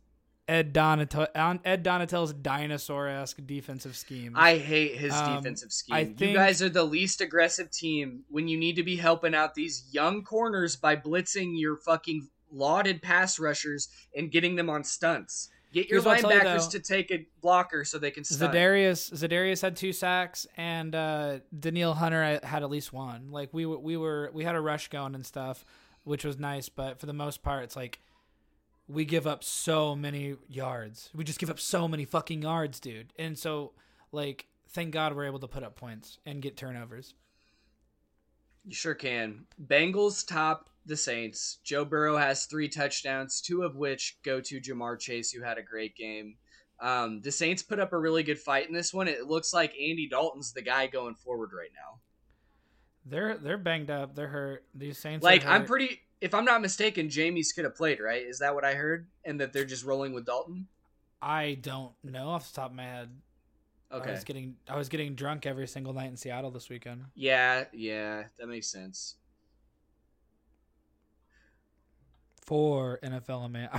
[0.48, 1.28] Ed Donatell
[1.66, 4.34] Ed Donatell's dinosaur esque defensive scheme.
[4.36, 5.96] I hate his Um, defensive scheme.
[5.96, 9.34] I you think- guys are the least aggressive team when you need to be helping
[9.34, 14.84] out these young corners by blitzing your fucking lauded pass rushers and getting them on
[14.84, 15.50] stunts.
[15.74, 16.78] Get your Here's what you, linebackers though.
[16.78, 18.54] to take a blocker so they can stunt.
[18.54, 23.32] Zadarius Zadarius had two sacks and uh Danielle Hunter had at least one.
[23.32, 25.66] Like we we were we had a rush going and stuff,
[26.04, 28.00] which was nice, but for the most part it's like
[28.88, 31.10] we give up so many yards.
[31.14, 33.14] We just give up so many fucking yards, dude.
[33.18, 33.74] And so
[34.12, 37.14] like thank God we're able to put up points and get turnovers.
[38.66, 39.46] You sure can.
[39.64, 41.60] Bengals top the Saints.
[41.64, 45.64] Joe Burrow has three touchdowns, two of which go to Ja'Marr Chase, who had a
[45.64, 46.36] great game.
[46.80, 49.08] Um, the Saints put up a really good fight in this one.
[49.08, 52.00] It looks like Andy Dalton's the guy going forward right now.
[53.06, 54.16] They're they're banged up.
[54.16, 54.66] They're hurt.
[54.74, 56.02] These Saints are Like I'm pretty.
[56.26, 58.24] If I'm not mistaken, Jameis could have played, right?
[58.24, 59.06] Is that what I heard?
[59.24, 60.66] And that they're just rolling with Dalton.
[61.22, 63.10] I don't know off the top of my head.
[63.92, 64.10] Okay.
[64.10, 67.04] I was getting I was getting drunk every single night in Seattle this weekend.
[67.14, 69.18] Yeah, yeah, that makes sense.
[72.44, 73.70] For NFL man.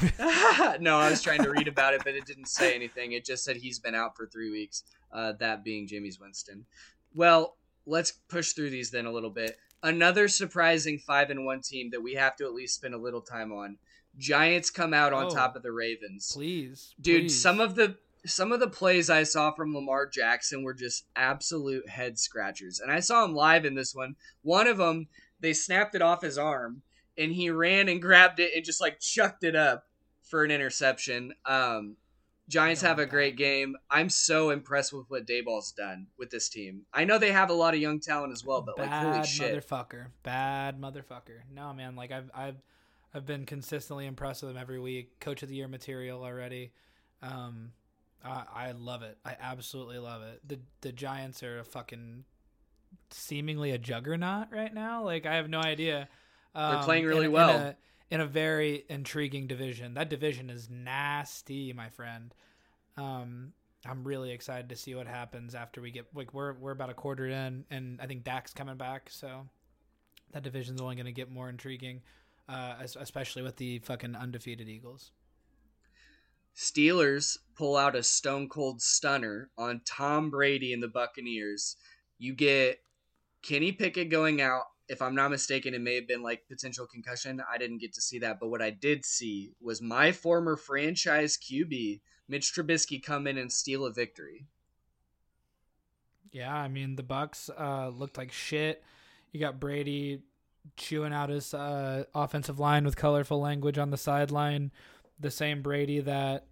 [0.81, 3.11] no, I was trying to read about it, but it didn't say anything.
[3.11, 4.85] It just said he's been out for three weeks.
[5.13, 6.65] Uh, that being Jameis Winston.
[7.13, 7.57] Well,
[7.87, 9.57] let's push through these then a little bit.
[9.87, 13.21] Another surprising five and one team that we have to at least spend a little
[13.21, 13.79] time on.
[14.19, 15.31] Giants come out on Oh.
[15.31, 16.31] top of the Ravens.
[16.33, 17.41] Please, Dude, please.
[17.41, 21.89] some of the some of the plays I saw from Lamar Jackson were just absolute
[21.89, 22.81] head scratchers.
[22.81, 24.17] And I saw him live in this one.
[24.43, 25.07] One of them,
[25.39, 26.83] they snapped it off his arm
[27.17, 29.85] and he ran and grabbed it and just like chucked it up
[30.25, 31.35] for an interception.
[31.45, 31.97] Um
[32.49, 33.77] Giants Oh have a great game.
[33.91, 36.83] I'm so impressed with what Daboll's done with this team.
[36.95, 39.53] I know they have a lot of young talent as well, but like holy shit.
[39.55, 41.41] motherfucker, bad motherfucker.
[41.53, 42.57] No man, like I've I've
[43.15, 45.19] I've been consistently impressed with them every week.
[45.21, 46.71] Coach of the year material already.
[47.23, 47.73] Um,
[48.25, 49.19] I, I love it.
[49.25, 50.41] I absolutely love it.
[50.47, 52.25] The the Giants are a fucking
[53.11, 55.05] seemingly a juggernaut right now.
[55.05, 56.09] Like I have no idea.
[56.55, 57.51] Um, They're playing really in- in well.
[57.51, 57.77] a-
[58.11, 59.95] in a very intriguing division.
[59.95, 62.35] That division is nasty, my friend.
[62.97, 63.53] Um,
[63.85, 66.95] I'm really excited to see what happens after we get like we're we're about a
[66.95, 69.47] quarter in, and I think Dak's coming back, so
[70.33, 72.03] that division's only going to get more intriguing,
[72.49, 75.13] uh, especially with the fucking undefeated Eagles.
[76.57, 81.77] Steelers pull out a stone cold stunner on Tom Brady and the Buccaneers.
[82.19, 82.81] You get
[83.43, 84.65] Kenny Pickett going out.
[84.89, 87.43] If I'm not mistaken, it may have been like potential concussion.
[87.53, 91.37] I didn't get to see that, but what I did see was my former franchise
[91.37, 94.47] QB, Mitch Trubisky, come in and steal a victory.
[96.31, 98.85] Yeah, I mean the Bucks uh, looked like shit.
[99.33, 100.23] You got Brady
[100.77, 104.71] chewing out his uh, offensive line with colorful language on the sideline.
[105.19, 106.47] The same Brady that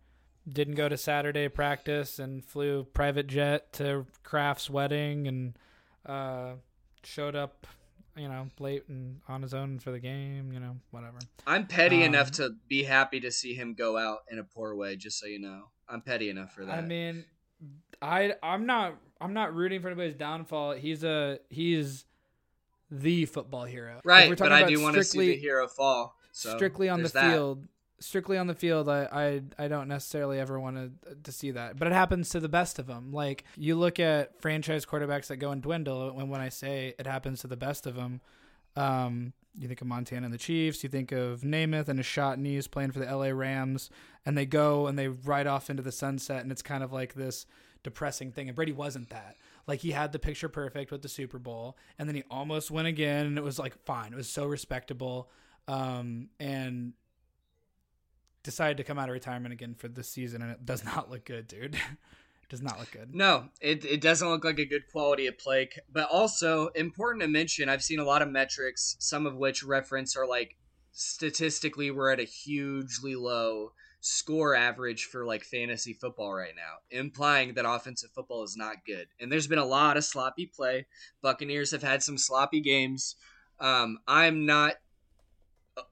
[0.49, 5.59] didn't go to Saturday practice and flew private jet to Kraft's wedding and
[6.07, 6.55] uh,
[7.03, 7.67] showed up,
[8.17, 10.53] you know, late and on his own for the game.
[10.53, 11.19] You know, whatever.
[11.47, 14.75] I'm petty Um, enough to be happy to see him go out in a poor
[14.75, 15.65] way, just so you know.
[15.89, 16.79] I'm petty enough for that.
[16.79, 17.25] I mean,
[18.01, 20.73] I I'm not I'm not rooting for anybody's downfall.
[20.73, 22.05] He's a he's
[22.91, 24.01] the football hero.
[24.05, 26.17] Right, we're but talking I about do want to see strictly- the hero fall.
[26.33, 27.31] So strictly on the that.
[27.33, 27.67] field.
[28.05, 29.09] Strictly on the field, I,
[29.59, 32.49] I I don't necessarily ever want to to see that, but it happens to the
[32.49, 33.13] best of them.
[33.13, 36.13] Like you look at franchise quarterbacks that go and dwindle.
[36.13, 38.21] When when I say it happens to the best of them,
[38.77, 40.83] um, you think of Montana and the Chiefs.
[40.83, 43.33] You think of Namath and his shot knees playing for the L.A.
[43.33, 43.89] Rams,
[44.27, 47.15] and they go and they ride off into the sunset, and it's kind of like
[47.15, 47.47] this
[47.83, 48.49] depressing thing.
[48.49, 49.37] And Brady wasn't that.
[49.67, 52.89] Like he had the picture perfect with the Super Bowl, and then he almost went
[52.89, 54.13] again, and it was like fine.
[54.13, 55.31] It was so respectable,
[55.69, 56.93] um, and
[58.45, 61.25] decided to come out of retirement again for this season, and it does not look
[61.25, 61.75] good, dude.
[62.43, 63.15] it does not look good.
[63.15, 65.69] No, it, it doesn't look like a good quality of play.
[65.93, 70.17] But also, important to mention, I've seen a lot of metrics, some of which reference
[70.17, 70.57] are like
[70.93, 77.55] statistically we're at a hugely low score average for like fantasy football right now, implying
[77.55, 79.09] that offensive football is not good.
[79.19, 80.87] And there's been a lot of sloppy play.
[81.23, 83.17] Buccaneers have had some sloppy games.
[83.59, 84.75] Um, I'm not.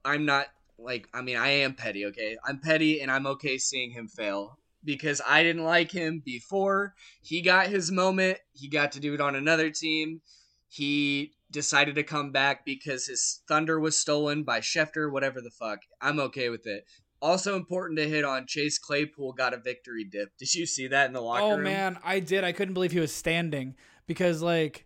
[0.05, 1.07] I'm not like.
[1.13, 2.05] I mean, I am petty.
[2.07, 6.93] Okay, I'm petty, and I'm okay seeing him fail because I didn't like him before.
[7.21, 8.39] He got his moment.
[8.53, 10.21] He got to do it on another team.
[10.67, 15.79] He decided to come back because his thunder was stolen by Schefter, whatever the fuck.
[16.01, 16.83] I'm okay with it.
[17.21, 20.35] Also important to hit on Chase Claypool got a victory dip.
[20.37, 21.63] Did you see that in the locker oh room?
[21.63, 22.43] man, I did.
[22.43, 23.75] I couldn't believe he was standing
[24.07, 24.85] because like.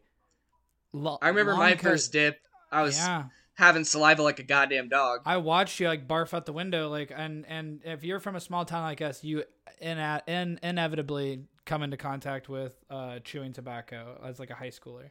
[0.93, 2.37] Lo- I remember my cut- first dip.
[2.71, 3.23] I was Yeah,
[3.57, 5.21] having saliva like a goddamn dog.
[5.25, 8.39] I watched you like barf out the window, like, and and if you're from a
[8.39, 9.43] small town like us, you
[9.81, 15.09] in, in inevitably come into contact with uh, chewing tobacco as like a high schooler,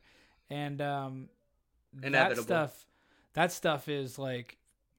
[0.49, 1.29] and um,
[1.93, 2.87] that stuff,
[3.35, 4.57] that stuff is like,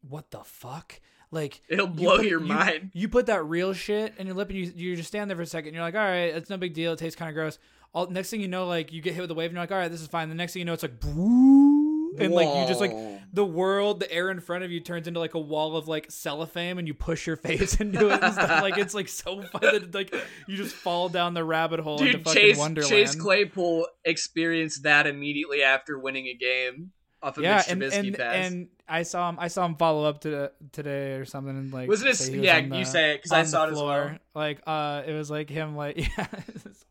[0.07, 0.99] what the fuck?
[1.31, 2.91] Like It'll you blow put- your you- mind.
[2.93, 5.43] You put that real shit in your lip, and you you just stand there for
[5.43, 5.69] a second.
[5.69, 6.93] And you're like, all right, it's no big deal.
[6.93, 7.59] It tastes kind of gross.
[7.93, 9.71] All next thing you know, like you get hit with a wave, and you're like,
[9.71, 10.29] all right, this is fine.
[10.29, 11.66] The next thing you know, it's like, "Boo,"
[12.17, 12.93] and like you just like
[13.33, 16.11] the world, the air in front of you turns into like a wall of like
[16.11, 18.61] cellophane, and you push your face into it and stuff.
[18.61, 20.13] Like it's like so fun that like
[20.47, 22.89] you just fall down the rabbit hole into fucking Chase Wonderland.
[22.89, 28.17] Chase Claypool experienced that immediately after winning a game off of yeah, and Trubisky and,
[28.17, 28.35] pass.
[28.35, 29.37] and I saw him.
[29.39, 32.57] I saw him follow up to today or something, and like Wasn't it- was yeah,
[32.57, 34.17] on you say it because I saw it as well.
[34.35, 36.27] Like, uh, it was like him, like yeah.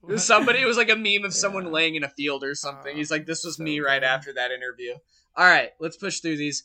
[0.03, 2.93] Was somebody it was like a meme of someone laying in a field or something.
[2.95, 4.95] Oh, He's like, "This was so me right after that interview."
[5.37, 6.65] All right, let's push through these.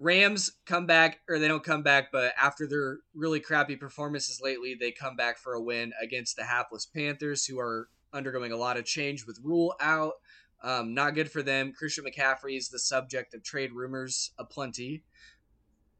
[0.00, 4.76] Rams come back, or they don't come back, but after their really crappy performances lately,
[4.78, 8.76] they come back for a win against the hapless Panthers, who are undergoing a lot
[8.76, 10.14] of change with Rhule out.
[10.62, 11.72] Um, not good for them.
[11.72, 15.04] Christian McCaffrey is the subject of trade rumors aplenty.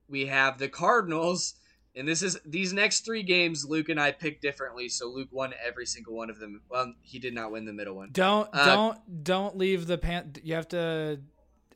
[0.09, 1.55] We have the Cardinals,
[1.94, 3.64] and this is these next three games.
[3.68, 6.62] Luke and I picked differently, so Luke won every single one of them.
[6.68, 8.09] Well, he did not win the middle one.
[8.12, 10.33] Don't Uh, don't don't leave the pan.
[10.42, 11.21] You have to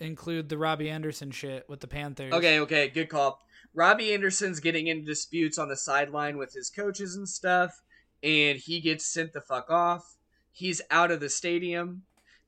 [0.01, 2.33] include the Robbie Anderson shit with the Panthers.
[2.33, 3.39] Okay, okay, good call.
[3.75, 7.81] Robbie Anderson's getting into disputes on the sideline with his coaches and stuff,
[8.23, 10.17] and he gets sent the fuck off.
[10.51, 12.03] He's out of the stadium,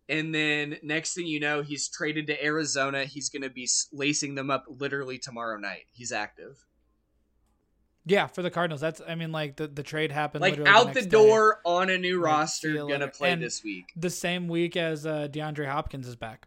[0.08, 3.04] and then next thing you know, he's traded to Arizona.
[3.04, 5.84] He's going to be lacing them up literally tomorrow night.
[5.92, 6.64] He's active,
[8.04, 8.80] Yeah, for the Cardinals.
[8.80, 11.08] That's I mean like the, the trade happened like out the, day.
[11.08, 12.74] door on a new Like, roster.
[12.74, 13.08] Gonna later.
[13.08, 13.86] play And- this week.
[13.96, 16.46] the same week as uh, DeAndre Hopkins is back.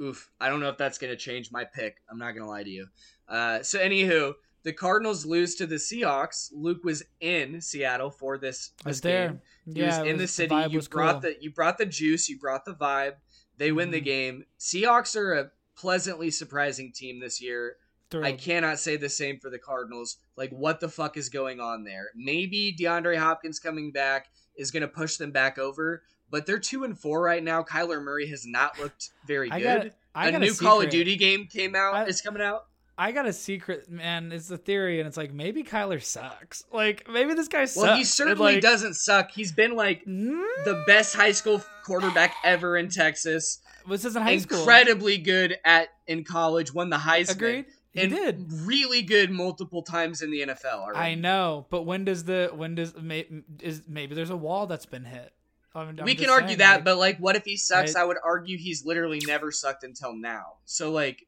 [0.00, 1.96] Oof, I don't know if that's going to change my pick.
[2.10, 2.86] I'm not going to lie to you.
[3.26, 4.34] Uh, so, anywho,
[4.66, 6.50] the Cardinals lose to the Seahawks.
[6.52, 9.28] Luke was in Seattle for this, I was this there.
[9.28, 9.40] game.
[9.72, 10.52] He yeah, was in the city.
[10.52, 11.20] vibe you brought cool.
[11.20, 12.28] the you brought the juice.
[12.28, 13.14] You brought the vibe.
[13.58, 14.04] They win the Mhm.
[14.04, 14.44] game.
[14.58, 17.76] Seahawks are a pleasantly surprising team this year.
[18.12, 20.18] I cannot say the same for the Cardinals.
[20.36, 22.10] Like, what the fuck is going on there?
[22.16, 24.26] Maybe DeAndre Hopkins coming back
[24.56, 27.62] is going to push them back over, but they're two and four right now.
[27.62, 29.92] Kyler Murray has not looked very I good.
[30.14, 30.90] got a new Call of.
[30.90, 31.94] Duty game came out.
[31.94, 32.66] I- is coming out.
[32.98, 34.32] I got a secret, man.
[34.32, 36.64] It's the theory, and it's like maybe Kyler sucks.
[36.72, 37.86] Like maybe this guy sucks.
[37.86, 39.30] Well, he certainly like, doesn't suck.
[39.30, 43.60] He's been like mm, the best high school quarterback ever in Texas.
[43.88, 44.58] This isn't high school.
[44.58, 46.72] Incredibly good at in college.
[46.72, 47.32] Won the Heisman.
[47.32, 47.66] Agreed.
[47.90, 48.52] He and did.
[48.64, 50.80] really good multiple times in the NFL.
[50.80, 50.98] Already.
[50.98, 53.26] I know, but when does the when does may,
[53.60, 55.32] is maybe there's a wall that's been hit.
[55.74, 57.94] I'm- I'm we can argue saying, that, like, but like, what if he sucks?
[57.94, 60.54] I- I, would argue he's literally never sucked until now.
[60.64, 61.26] So like,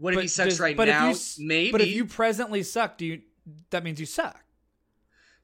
[0.00, 1.14] what if But he sucks does- right but if you now?
[1.38, 1.70] Maybe.
[1.72, 3.20] But if you presently suck, do you?
[3.70, 4.42] That means you suck.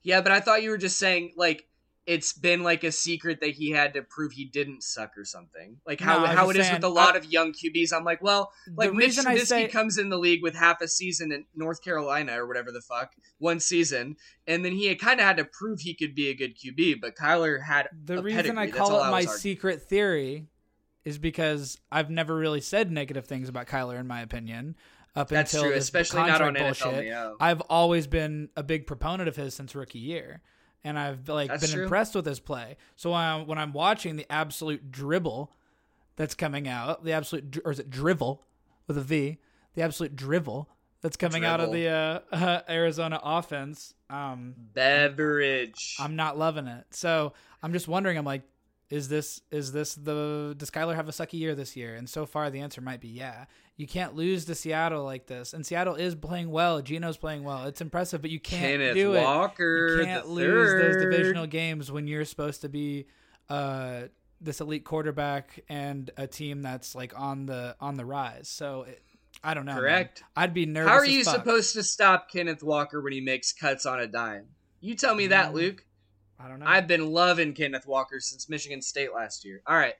[0.03, 1.66] yeah, but I thought you were just saying like
[2.07, 5.79] it's been like a secret that he had to prove he didn't suck or something.
[5.85, 7.92] Like how No, how it just is with a lot of young QBs.
[7.92, 11.33] I'm like, well, like Mitch Trubisky say comes in the league with half a season
[11.33, 14.14] in North Carolina or whatever the fuck, one season,
[14.47, 17.01] and then he kind of had to prove he could be a good QB.
[17.01, 18.66] But Kyler had the a reason I pedigree.
[18.66, 19.37] That's call it my arguing.
[19.38, 20.47] secret theory
[21.07, 24.75] is because I've never really said negative things about Kyler, in my opinion.
[25.14, 27.37] Up That's until true, especially not on contract NFL bullshit.
[27.40, 30.42] I've always been a big proponent of his since rookie year,
[30.85, 31.83] and I've like That's been true.
[31.85, 32.77] impressed with his play.
[32.97, 35.53] So when I'm, when I'm watching the absolute dribble
[36.16, 38.42] that's coming out, the absolute or is it drivel
[38.88, 39.38] with a V?
[39.75, 40.69] The absolute drivel
[41.03, 43.95] that's coming out of the uh, uh, Arizona offense.
[44.11, 45.97] Um, Beverage.
[46.01, 46.85] I'm not loving it.
[46.91, 48.18] So I'm just wondering.
[48.18, 48.43] I'm like,
[48.89, 51.95] is this is this the does Skyler have a sucky year this year?
[51.95, 53.47] And so far, the answer might be yeah.
[53.76, 56.80] You can't lose to Seattle like this, and Seattle is playing well.
[56.80, 57.64] Gino's playing well.
[57.64, 59.22] It's impressive, but you can't Kenneth do it.
[59.22, 59.99] Walker.
[59.99, 63.07] You can't lose those divisional games when you're supposed to be
[63.51, 64.03] uh,
[64.41, 68.49] this elite quarterback and a team that's like on the on the rise.
[68.49, 69.03] So it,
[69.45, 69.72] I don't know.
[69.74, 69.80] man.
[69.80, 70.22] Correct.
[70.37, 70.91] I'd be nervous.
[70.91, 71.34] How are you fuck.
[71.34, 74.47] supposed to stop Kenneth Walker when he makes cuts on a dime?
[74.80, 75.55] You tell me that, Mm.
[75.55, 75.84] Luke.
[76.39, 76.66] I don't know.
[76.66, 79.62] I've been loving Kenneth Walker since Michigan State last year.
[79.66, 79.95] All right.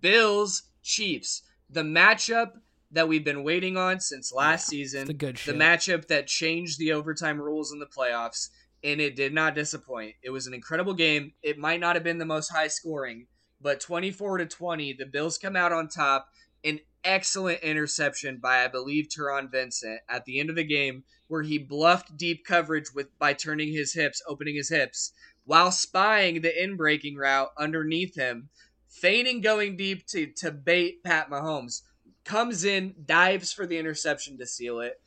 [0.00, 1.42] Bills, Chiefs.
[1.70, 2.52] The matchup
[2.90, 5.02] that we've been waiting on since last season.
[5.02, 8.48] it's a good the matchup that changed the overtime rules in the playoffs,
[8.82, 10.14] and it did not disappoint.
[10.22, 11.32] It was an incredible game.
[11.42, 13.26] It might not have been the most high scoring,
[13.60, 16.28] but 24 to 20, the Bills come out on top.
[16.64, 21.42] An excellent interception by I believe Teron Vincent at the end of the game where
[21.42, 25.12] he bluffed deep coverage with by turning his hips, opening his hips,
[25.44, 28.48] while spying the in breaking route underneath him,
[28.88, 31.82] feigning going deep to, to bait Pat Mahomes.
[32.24, 35.00] Comes in, dives for the interception to seal it.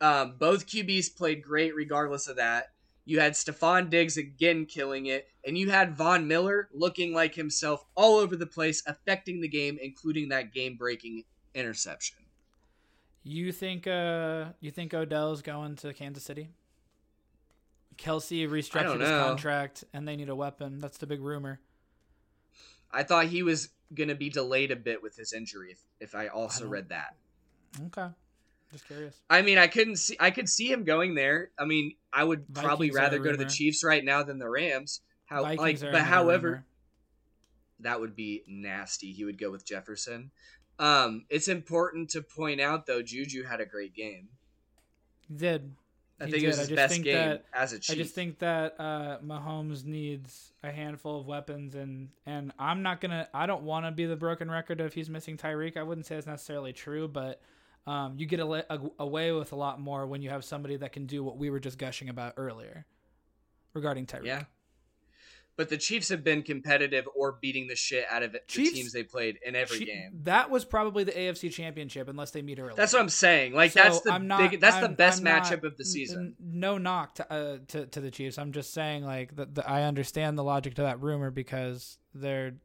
[0.00, 2.66] Um, both QBs played great regardless of that.
[3.04, 7.84] You had Stefon Diggs again killing it, and you had Von Miller looking like himself
[7.94, 11.24] all over the place, affecting the game, including that game breaking
[11.54, 12.16] interception.
[13.22, 16.50] You think uh you think Odell's going to Kansas City?
[17.96, 20.78] Kelce restructured his contract and they need a weapon.
[20.78, 21.60] That's the big rumor.
[22.92, 26.14] I thought he was going to be delayed a bit with his injury, if, if
[26.14, 27.16] I also don't- read that.
[27.86, 28.08] Okay.
[28.72, 29.20] Just curious.
[29.30, 30.16] I mean, I couldn't see.
[30.18, 31.50] I could see him going there.
[31.58, 33.44] I mean, I would probably Vikings a rather go to the.
[33.44, 35.00] Chiefs right now than the Rams.
[35.26, 36.66] How Vikings like, but however, rumor.
[37.80, 39.12] that would be nasty.
[39.12, 40.32] He would go with Jefferson.
[40.80, 44.28] Um, it's important to point out though, Juju had a great game.
[45.28, 45.72] He did.
[46.20, 47.96] I He think it was his just best think game that- as a Chief.
[47.96, 53.00] I just think that uh, Mahomes needs a handful of weapons, and and I'm not
[53.00, 53.28] gonna.
[53.34, 55.76] I don't want to be the broken record of he's missing Tyreek.
[55.76, 57.40] I wouldn't say it's necessarily true, but
[57.86, 60.92] um, you get a, a, away with a lot more when you have somebody that
[60.92, 62.86] can do what we were just gushing about earlier
[63.74, 64.24] regarding Tyreek.
[64.26, 64.44] yeah.
[65.56, 68.72] But the Chiefs have been competitive or beating the shit out of it, the Chiefs-
[68.72, 70.10] teams they played in every She- game.
[70.24, 72.74] That was probably the AFC Championship, unless they meet early.
[72.76, 73.54] That's what I'm saying.
[73.54, 75.84] Like So that's the not- big, that's the I'm- best I'm not- matchup of the
[75.84, 76.34] season.
[76.40, 78.36] No knock to, uh, to to the Chiefs.
[78.38, 82.56] I'm just saying, like, the, the, I understand the logic to that rumor because they're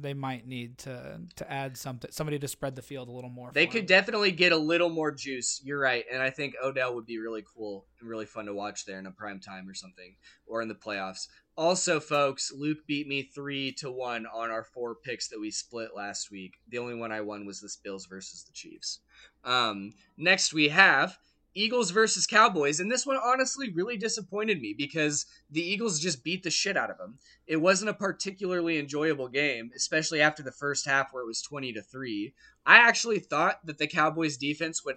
[0.00, 3.50] they might need to to add something, somebody to spread the field a little more.
[3.52, 3.98] They could them.
[3.98, 5.60] definitely get a little more juice.
[5.64, 8.84] You're right, and I think Odell would be really cool and really fun to watch
[8.84, 10.16] there in a prime time or something,
[10.46, 11.28] or in the playoffs.
[11.56, 15.90] Also, folks, Luke beat me three to one on our four picks that we split
[15.94, 16.54] last week.
[16.68, 19.00] The only one I won was the Bills versus the Chiefs.
[19.44, 21.16] Um, next, we have
[21.54, 26.42] Eagles versus Cowboys, and this one honestly really disappointed me because the Eagles just beat
[26.42, 27.18] the shit out of them.
[27.46, 31.72] It wasn't a particularly enjoyable game, especially after the first half where it was twenty
[31.72, 32.34] to three.
[32.66, 34.96] I actually thought that the Cowboys defense would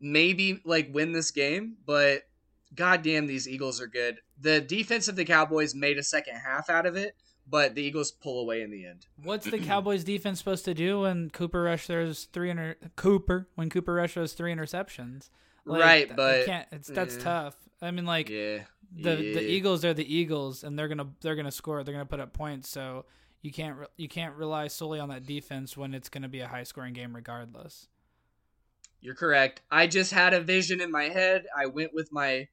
[0.00, 2.22] maybe like win this game, but
[2.74, 4.18] goddamn, these Eagles are good.
[4.40, 7.14] The defense of the Cowboys made a second half out of it,
[7.46, 9.06] but the Eagles pull away in the end.
[9.22, 13.68] What's the Cowboys defense supposed to do when Cooper Rush throws three inter- Cooper when
[13.68, 15.28] Cooper Rush throws three interceptions?
[15.64, 17.20] Right, th- you but- can't, it's that's eh.
[17.20, 17.56] tough.
[17.80, 19.34] I mean, like yeah, the yeah.
[19.34, 21.82] the Eagles are the Eagles, and they're gonna they're gonna score.
[21.84, 22.68] They're gonna put up points.
[22.68, 23.04] So
[23.42, 26.48] you can't re- you can't rely solely on that defense when it's gonna be a
[26.48, 27.88] high scoring game regardless.
[29.00, 29.62] You're correct.
[29.70, 31.46] I just had a vision in my head.
[31.56, 32.46] I went with my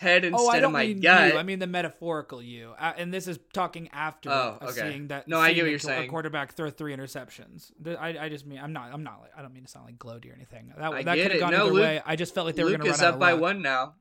[0.00, 1.32] head instead oh, I don't of my mean gut.
[1.34, 1.38] you.
[1.38, 2.72] I mean the metaphorical you.
[2.78, 4.72] Uh, and this is talking after Oh, okay.
[4.90, 5.28] seeing that.
[5.28, 6.08] No, I get seeing what you're saying.
[6.08, 7.70] A quarterback throw three interceptions.
[7.80, 9.86] The- I, I just mean I'm not I'm not like I don't mean to sound
[9.86, 10.72] like gloaty or anything.
[10.76, 12.02] That I that could have gone No, either Luke- way.
[12.04, 13.94] I just felt like they were Luke going to run out up by one now.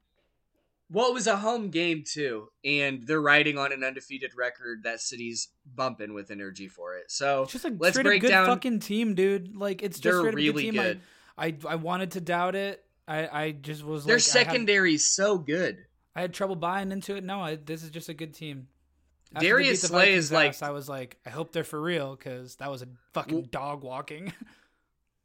[0.91, 4.83] Well, it was a home game too, and they're riding on an undefeated record.
[4.85, 7.11] That city's bumping with energy for it.
[7.11, 8.47] So It's just a let's break good down.
[8.47, 9.55] fucking team, dude.
[9.55, 10.79] Like it's just they're a really good team.
[10.79, 11.01] I- good.
[11.67, 12.83] I, I wanted to doubt it.
[13.07, 14.39] I, I just was Their like I
[14.91, 15.77] had- so good.
[16.19, 17.23] I had trouble buying into it.
[17.23, 18.67] No, I, this is just a good team.
[19.33, 22.69] After Darius Slay is like- I was like, I hope they're for real because that
[22.69, 24.33] was a fucking dog walking.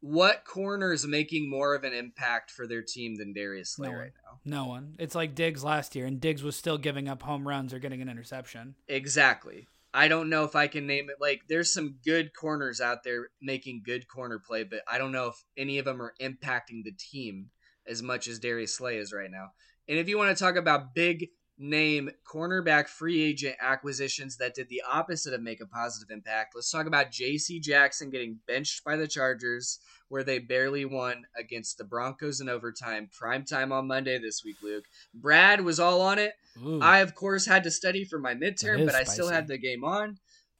[0.01, 3.95] What corner is making more of an impact for their team than Darius Slay No
[3.95, 4.39] right now?
[4.45, 4.95] no one.
[4.99, 8.03] It's like Diggs last year, and Diggs was still giving up home runs or getting
[8.03, 8.75] an interception.
[8.87, 9.67] Exactly.
[9.95, 11.15] I don't know if I can name it.
[11.19, 15.27] Like, there's some good corners out there making good corner play, but I don't know
[15.29, 17.49] if any of them are impacting the team
[17.87, 19.47] as much as Darius Slay is right now.
[19.87, 24.67] And if you want to talk about big name cornerback free agent acquisitions that did
[24.67, 27.59] the opposite of make a positive impact, let's talk about J.C.
[27.59, 29.79] Jackson getting benched by the Chargers,
[30.09, 33.09] where they barely won against the Broncos in overtime.
[33.17, 34.85] Prime time on Monday this week, Luke.
[35.13, 36.33] Brad was all on it.
[36.63, 36.81] Ooh.
[36.81, 39.83] I, of course, had to study for my midterm, but I still had the game
[39.83, 40.17] on.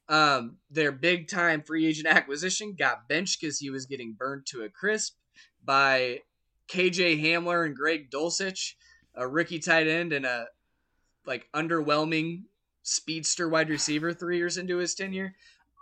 [0.07, 4.61] Um, their big time free agent acquisition got benched because he was getting burned to
[4.61, 5.15] a crisp
[5.63, 6.19] by
[6.69, 8.73] KJ Hamler and Greg Dulcich,
[9.15, 10.47] a rookie tight end and a
[11.25, 12.43] like underwhelming
[12.83, 15.35] speedster wide receiver three years into his tenure.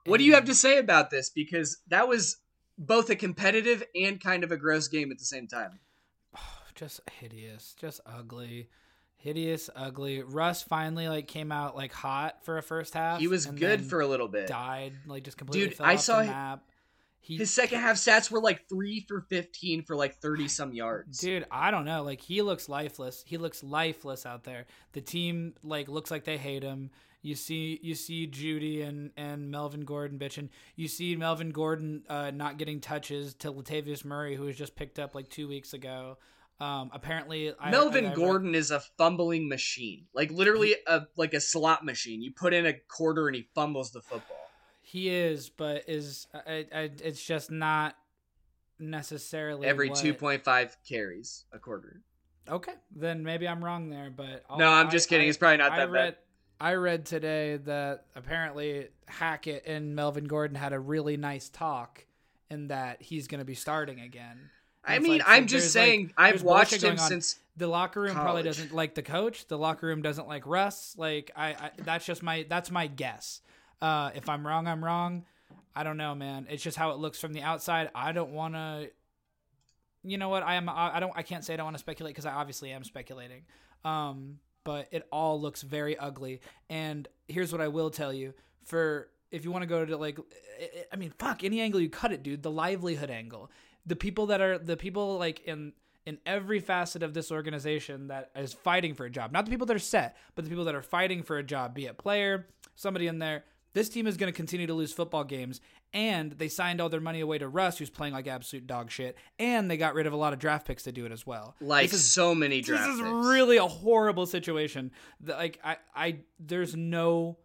[0.06, 1.30] What do you have to say about this?
[1.30, 2.38] Because that was
[2.78, 5.80] both a competitive and kind of a gross game at the same time.
[6.76, 8.70] just hideous, just ugly,
[9.16, 10.22] hideous, ugly.
[10.24, 13.20] Russ finally like came out like hot for a first half.
[13.20, 14.48] He was good for a little bit.
[14.48, 15.70] died like just completely.
[15.70, 16.64] Dude, fell I saw the hi- map.
[17.24, 21.20] He, His second half stats were like three for fifteen for like thirty some yards.
[21.20, 22.04] Dude, I don't know.
[22.04, 23.24] Like he looks lifeless.
[23.26, 24.66] He looks lifeless out there.
[24.92, 26.92] The team like looks like they hate him.
[27.22, 30.50] You see, you see Jeudy and, and Melvin Gordon bitching.
[30.76, 35.00] You see Melvin Gordon uh, not getting touches to Latavius Murray, who was just picked
[35.00, 36.18] up like two weeks ago.
[36.60, 41.34] Um, apparently, I, Melvin I- I- Gordon is a fumbling machine, like literally a like
[41.34, 42.22] a slot machine.
[42.22, 44.36] You put in a quarter and he fumbles the football.
[44.94, 47.96] He is, but is I, I, it's just not
[48.78, 52.02] necessarily Every what- two point five carries a quarter.
[52.48, 55.26] Okay, then maybe I'm wrong there, but I'll- No, I'm just kidding.
[55.26, 56.18] I- It's probably not I that read, bad.
[56.62, 62.06] I read today that apparently Hackett and Melvin Gordon had a really nice talk,
[62.52, 64.52] and that he's going to be starting again.
[64.86, 67.40] I mean, like, I'm just there's, like, saying, I've watched him since.
[67.58, 69.48] The locker room probably doesn't like the coach.
[69.48, 70.94] The locker room doesn't like Russ.
[71.00, 73.42] Like I, I that's just my that's my guess.
[73.84, 75.26] Uh, if I'm wrong, I'm wrong.
[75.76, 76.48] I don't know, man.
[76.50, 77.90] It's just how it looks from the outside.
[77.94, 78.90] I don't want to.
[80.04, 80.42] You know what?
[80.42, 80.70] I am.
[80.70, 81.12] I don't.
[81.18, 83.42] I can't say I don't want to speculate because I obviously am speculating.
[83.84, 86.40] Um, but it all looks very ugly.
[86.70, 90.18] And here's what I will tell you: for if you want to go to like,
[90.92, 92.42] I mean, fuck any angle you cut it, dude.
[92.42, 93.52] The livelihood angle.
[93.86, 95.74] The people that are the people like in
[96.06, 99.34] in every facet of this organization that is fighting for a job.
[99.34, 101.74] Not the people that are set, but the people that are fighting for a job,
[101.74, 103.44] be it player, somebody in there.
[103.74, 105.60] This team is going to continue to lose football games,
[105.94, 109.18] and they signed all their money away to Russ, who's playing like absolute dog shit,
[109.40, 111.56] and they got rid of a lot of draft picks to do it as well.
[111.60, 113.10] Like This is so many this draft is picks.
[113.12, 114.92] really a horrible situation.
[115.26, 117.38] Like I, I, there's no,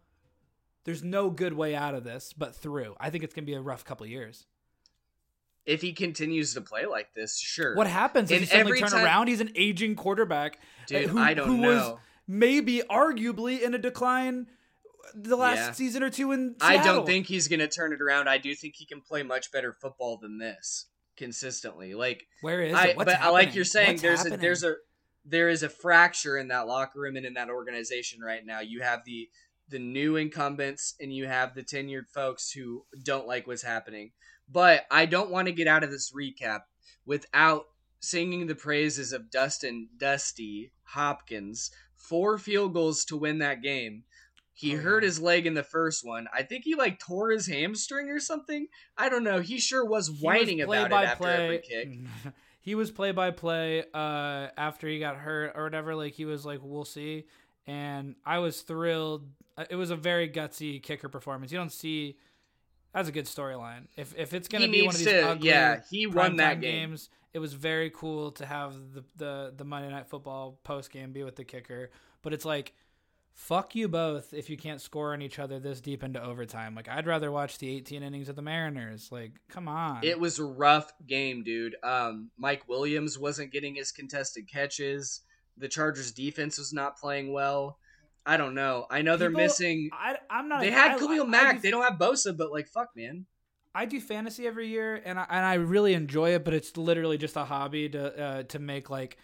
[0.83, 2.95] there's no good way out of this, but through.
[2.99, 4.45] I think it's gonna be a rough couple years.
[5.65, 7.75] if he continues to play like this, sure.
[7.75, 9.27] What happens if he suddenly turn time- around?
[9.29, 11.67] He's an aging quarterback, uh, Dude, who, I don't who know.
[11.91, 14.47] was maybe arguably in a decline
[15.15, 15.71] the last Yeah.
[15.71, 16.55] season or two in.
[16.61, 18.27] I don't think he's going to turn it around.
[18.27, 20.85] I do think he can play much better football than this
[21.17, 21.93] consistently.
[21.93, 22.97] Like Where is I, it?
[22.97, 24.39] What's but I like you're saying What's there's happening?
[24.39, 24.75] a there's a
[25.25, 28.61] there is a fracture in that locker room and in that organization right now.
[28.61, 29.29] You have the
[29.67, 34.11] the new incumbents and you have the tenured folks who don't like what's happening.
[34.51, 36.61] But I don't want to get out of this recap
[37.05, 37.65] without
[37.99, 41.69] singing the praises of Dustin Dusty Hopkins.
[41.95, 44.05] Four field goals to win that game.
[44.59, 46.27] He Oh, hurt his leg in the first one.
[46.33, 48.67] I think he like tore his hamstring or something.
[48.97, 49.39] I don't know.
[49.39, 51.89] He sure was He was whining about it after every kick.
[52.59, 56.45] he was play by play uh after he got hurt or whatever like he was
[56.45, 57.23] like we'll see
[57.65, 59.25] and i was thrilled
[59.57, 62.17] Uh, it was a very gutsy kicker performance you don't see
[62.93, 65.47] that's a good storyline if if it's gonna He be one of these to- ugly
[65.49, 66.89] yeah, he won that game.
[66.89, 71.11] games it was very cool to have the the the monday night football post game
[71.13, 71.89] be with the kicker
[72.21, 72.73] but it's like
[73.41, 76.89] fuck you both if you can't score on each other this deep into overtime like
[76.89, 80.43] i'd rather watch the 18 innings of the mariners like come on It was a
[80.43, 81.75] rough game, dude.
[81.81, 85.21] Um, Mike Williams wasn't getting his contested catches.
[85.57, 87.77] The Chargers defense was not playing well.
[88.25, 88.85] I don't know.
[88.91, 89.89] I know they're missing.
[89.93, 90.59] I, I'm not.
[90.59, 91.45] They had I- Khalil I- Mack.
[91.47, 93.25] I do, they don't have Bosa, but like, fuck, man.
[93.73, 96.43] I do fantasy every year, and I, and I really enjoy it.
[96.43, 99.17] But it's literally just a hobby to uh, to make like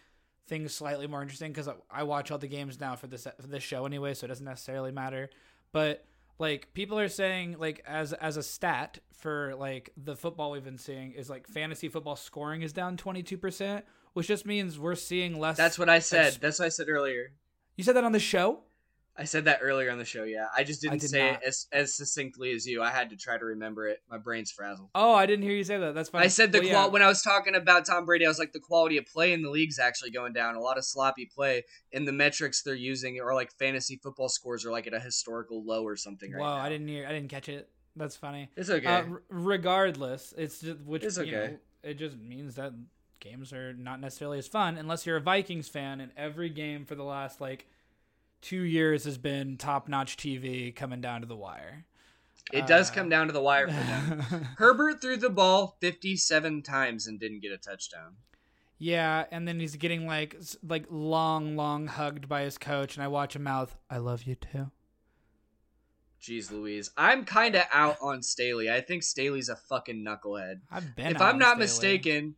[0.48, 3.48] things slightly more interesting because I, I watch all the games now for this for
[3.48, 5.30] this show anyway, so it doesn't necessarily matter.
[5.72, 6.06] But
[6.39, 10.78] like people are saying, like as as a stat for like the football we've been
[10.78, 14.96] seeing is like fantasy football scoring is down twenty two percent, which just means we're
[14.96, 15.58] seeing less.
[15.58, 16.38] That's what I said.
[16.41, 17.32] That's what I said earlier.
[17.76, 18.60] you said that on the show.
[19.18, 20.24] I said that earlier on the show.
[20.24, 21.41] Yeah, I just didn't did say not.
[21.41, 22.84] it as, as succinctly as you.
[22.84, 23.99] I had to try to remember it.
[24.09, 24.89] My brain's frazzled.
[24.93, 25.95] Oh, I didn't hear you say that.
[25.95, 26.24] That's fine.
[26.24, 26.91] I said the Well, qual yeah.
[26.91, 28.26] when I was talking about Tom Brady.
[28.26, 30.55] I was like the quality of play in the league's actually going down.
[30.55, 31.63] A lot of sloppy play,
[31.93, 35.63] and the metrics they're using are like fantasy football scores are like at a historical
[35.63, 36.61] low or something right Whoa, now.
[36.61, 37.07] I didn't hear.
[37.07, 37.70] I didn't catch it.
[37.95, 38.49] That's funny.
[38.57, 38.86] It's okay.
[38.86, 41.32] Uh, r- regardless, it's just which It's you okay.
[41.32, 42.74] know, it just means that
[43.22, 46.01] games are not necessarily as fun unless you're a Vikings fan.
[46.01, 47.66] And every game for the last like
[48.46, 51.86] two years has been top notch TV coming down to the wire.
[52.54, 54.20] it does uh, come down to the wire for them.
[54.58, 58.18] Herbert threw the ball 57 times and didn't get a touchdown.
[58.78, 60.38] yeah, and then he's getting like
[60.68, 64.36] like long, long hugged by his coach, and I watch him mouth, "I love you
[64.36, 64.70] too."
[66.22, 66.91] Jeez Louise.
[66.98, 68.70] I'm kind of out on Staley.
[68.70, 70.62] I think Staley's a fucking knucklehead.
[70.72, 71.16] I've been.
[71.16, 71.64] if I'm not Staley.
[71.64, 72.36] mistaken,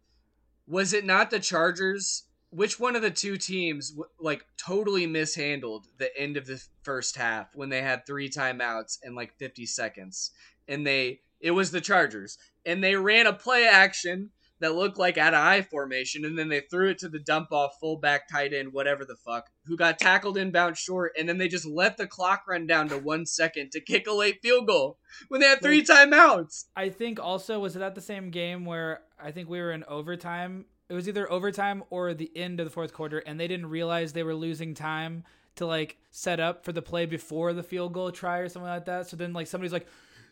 [0.68, 2.24] was it not the Chargers
[2.58, 7.56] which one of the two teams like totally mishandled the end of the first half
[7.56, 10.32] when they had three timeouts and like 50 seconds
[10.68, 15.20] and they it was the chargers and they ran a play action that looked like
[15.20, 18.54] out of I formation and then they threw it to the dump off fullback tight
[18.54, 22.08] end whatever the fuck who got tackled inbound short and then they just let the
[22.08, 24.98] clock run down to one second to kick a late field goal
[25.28, 29.02] when they had three timeouts I think also was it at the same game where
[29.20, 30.66] I think we were in overtime.
[30.90, 34.14] It was either overtime or the end of the fourth quarter, and they didn't realize
[34.14, 35.24] they were losing time
[35.56, 38.86] to like set up for the play before the field goal try or something like
[38.86, 39.08] that.
[39.10, 39.88] So then like somebody's like,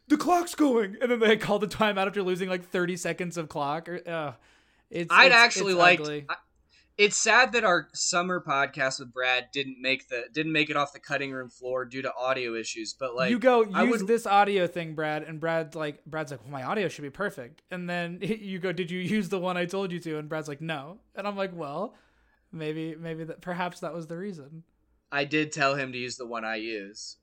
[0.08, 3.50] "The clock's going," and then they called the timeout after losing like thirty seconds of
[3.50, 3.90] clock.
[3.90, 4.34] Or uh,
[4.90, 6.08] it's I'd it's- actually it's liked.
[6.30, 6.36] I-
[6.98, 10.94] It's sad that our summer podcast with Brad didn't make the didn't make it off
[10.94, 12.94] the cutting room floor due to audio issues.
[12.94, 16.32] But like you go I use would- this audio thing, Brad, and Brad's like, Brad's
[16.32, 19.40] like, well, my audio should be perfect, and then you go, did you use the
[19.40, 20.18] one I told you to?
[20.18, 21.96] And Brad's like, no, and I'm like, well,
[22.54, 24.64] maybe, maybe that, perhaps that was the reason.
[25.12, 27.18] I did tell him to use the one I use.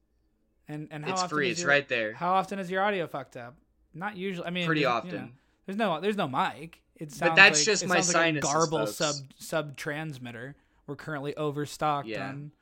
[0.69, 1.47] And and how It's often free.
[1.47, 2.13] is It's your- right there.
[2.13, 3.57] How often is your audio fucked up?
[3.95, 4.47] Not usually.
[4.47, 5.21] I mean, Pretty there's- you often.
[5.23, 5.29] know,
[5.67, 6.81] there's no there's no mic.
[7.03, 8.95] It sounds that's like, just my like a garble folks.
[8.97, 10.55] sub sub transmitter.
[10.87, 12.29] We're currently overstocked Yeah.
[12.29, 12.53] on.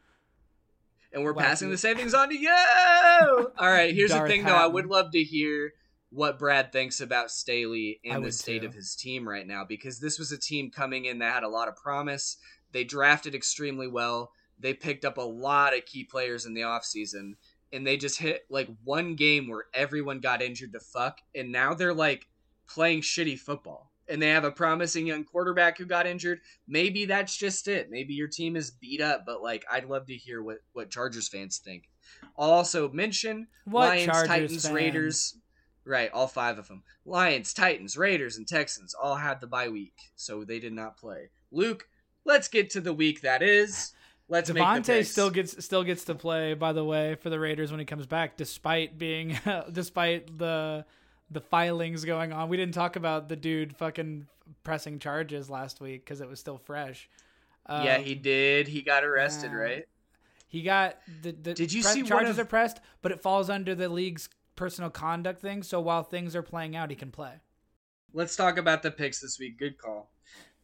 [1.13, 2.49] and we're passing the savings on to you.
[3.59, 4.55] All right, here's Darth the thing though.
[4.55, 5.73] I would love to hear
[6.11, 8.69] what Brad thinks about Staley and the state too.
[8.69, 11.49] of his team right now because this was a team coming in that had a
[11.49, 12.37] lot of promise.
[12.73, 14.33] They drafted extremely well.
[14.59, 17.35] They picked up a lot of key players in the offseason
[17.73, 21.75] and they just hit like one game where everyone got injured to fuck and now
[21.75, 22.27] they're like
[22.69, 23.90] playing shitty football.
[24.11, 27.91] And they have a promising young quarterback who got injured maybe that's just it.
[27.91, 31.29] Maybe your team is beat up, but like I'd love to hear what what Chargers
[31.29, 31.89] fans think.
[32.39, 34.75] I'll also mention What Lions, Chargers Titans, fans?
[34.75, 35.39] Raiders.
[35.85, 36.83] Right, all five of them.
[37.05, 41.31] Lions, Titans, Raiders, and Texans all had the bye week, so they did not play.
[41.51, 41.89] Luke,
[42.25, 43.93] let's get to the week that is.
[44.29, 46.55] Let's make the Davante still gets still gets to play.
[46.55, 49.39] By the way, for the Raiders when he comes back, despite being
[49.73, 50.85] despite the
[51.31, 52.49] the filings going on.
[52.49, 54.27] We didn't talk about the dude fucking
[54.65, 57.09] pressing charges last week because it was still fresh.
[57.69, 58.67] yeah, Um, he did.
[58.69, 59.85] He got arrested, uh, right?
[60.49, 63.49] He got the, the Did you pre- see charges of- are pressed, but it falls
[63.49, 65.63] under the league's personal conduct thing.
[65.63, 67.35] So while things are playing out, he can play.
[68.13, 69.57] Let's talk about the picks this week.
[69.59, 70.11] Good call.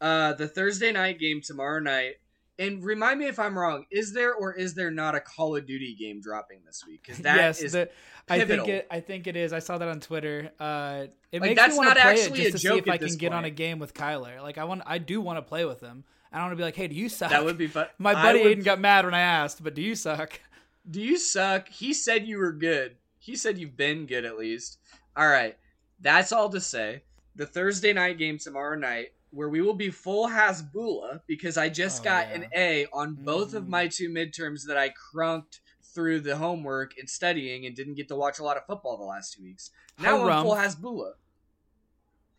[0.01, 2.17] Uh, the Thursday night game tomorrow night.
[2.59, 3.85] And remind me if I'm wrong.
[3.91, 7.03] Is there or is there not a Call of Duty game dropping this week?
[7.03, 7.91] Because that yes, is the,
[8.29, 8.87] I think it.
[8.91, 9.53] I think it is.
[9.53, 10.51] I saw that on Twitter.
[10.59, 12.59] Uh, it Like, makes that's me want not to play it actually just a to
[12.59, 14.41] see if I can get on a game with Kyler.
[14.43, 16.05] Like I want, I do want to play with him.
[16.33, 17.31] I don't want to be like, hey, do you suck?
[17.31, 17.87] that would be fun.
[17.99, 20.41] My buddy would- Aiden got mad when I asked, but do you suck?
[20.89, 21.69] Do you suck?
[21.69, 22.95] He said you were good.
[23.19, 24.79] He said you've been good at least.
[25.17, 25.57] All right.
[26.01, 27.03] That's all to say.
[27.35, 32.01] The Thursday night game tomorrow night, where we will be full Hasbulla because I just
[32.01, 32.35] Oh, got yeah.
[32.35, 33.69] an A on both of Mhm.
[33.69, 38.17] my two midterms that I crunked through the homework and studying and didn't get to
[38.17, 39.71] watch a lot of football the last two weeks.
[39.99, 41.13] Now I'm full Hasbulla.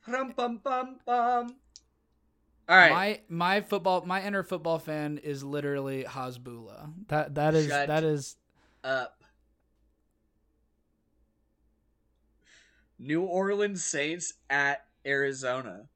[0.07, 1.59] Rum bum bum bum.
[2.69, 2.91] All right.
[2.91, 6.93] My my football, my inner football fan is literally Hasbulla.
[7.09, 8.37] That that is Shut that is
[8.83, 9.23] up.
[12.99, 15.87] New Orleans Saints at Arizona.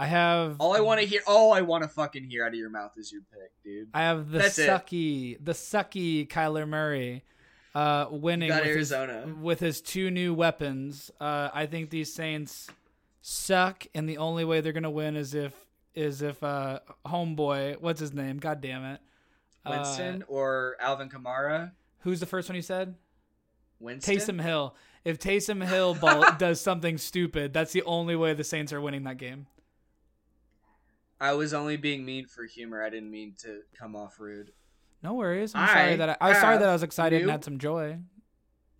[0.00, 2.54] I have All I want to hear, all I want to fucking hear out of
[2.54, 3.88] your mouth is your pick, dude.
[3.92, 4.66] I have the That's it.
[4.70, 7.22] sucky, the sucky Kyler Murray,
[7.74, 9.34] uh, winning with his, Arizona.
[9.42, 11.10] with his two new weapons.
[11.20, 12.68] Uh, I think these Saints
[13.20, 15.52] suck, and the only way they're gonna win is if
[15.94, 18.38] is if uh, homeboy, what's his name?
[18.38, 19.00] God damn it,
[19.66, 21.72] Uh, Winston or Alvin Kamara?
[21.98, 22.94] who's the first one you said?
[23.80, 24.16] Winston.
[24.16, 24.74] Taysom Hill.
[25.04, 29.04] If Taysom Hill ball, does something stupid, that's the only way the Saints are winning
[29.04, 29.46] that game.
[31.20, 32.82] I was only being mean for humor.
[32.82, 34.52] I didn't mean to come off rude.
[35.02, 35.54] No worries.
[35.54, 37.58] I'm I sorry that I, I was sorry that I was excited and had some
[37.58, 37.98] joy.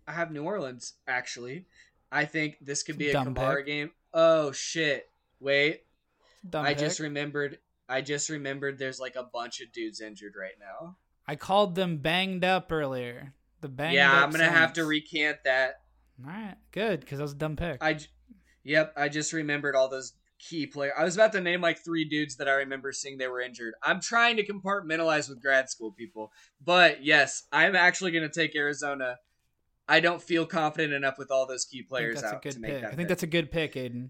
[0.07, 1.65] I have New Orleans actually.
[2.11, 3.65] I think this could be a Kamara pick.
[3.67, 3.91] game.
[4.13, 5.09] Oh shit!
[5.39, 5.83] Wait,
[6.47, 6.79] Dumb I pick.
[6.79, 7.59] just remembered.
[7.87, 8.77] I just remembered.
[8.77, 10.97] There's like a bunch of dudes injured right now.
[11.27, 13.33] I called them banged up earlier.
[13.61, 15.81] The banged yeah, I'm gonna have to recant that.
[16.25, 17.77] All right, good because that was a dumb pick.
[17.81, 18.07] I, j-
[18.63, 20.13] yep, I just remembered all those
[20.49, 20.91] key player.
[20.97, 23.73] I was about to name like three dudes that I remember seeing they were injured.
[23.83, 26.31] I'm trying to compartmentalize with grad school people,
[26.63, 29.17] but yes, I'm actually gonna take Arizona.
[29.87, 32.81] I don't feel confident enough with all those key players out good to make pick.
[32.81, 32.87] that.
[32.87, 33.07] I think pick.
[33.09, 34.09] that's a good pick, Aiden.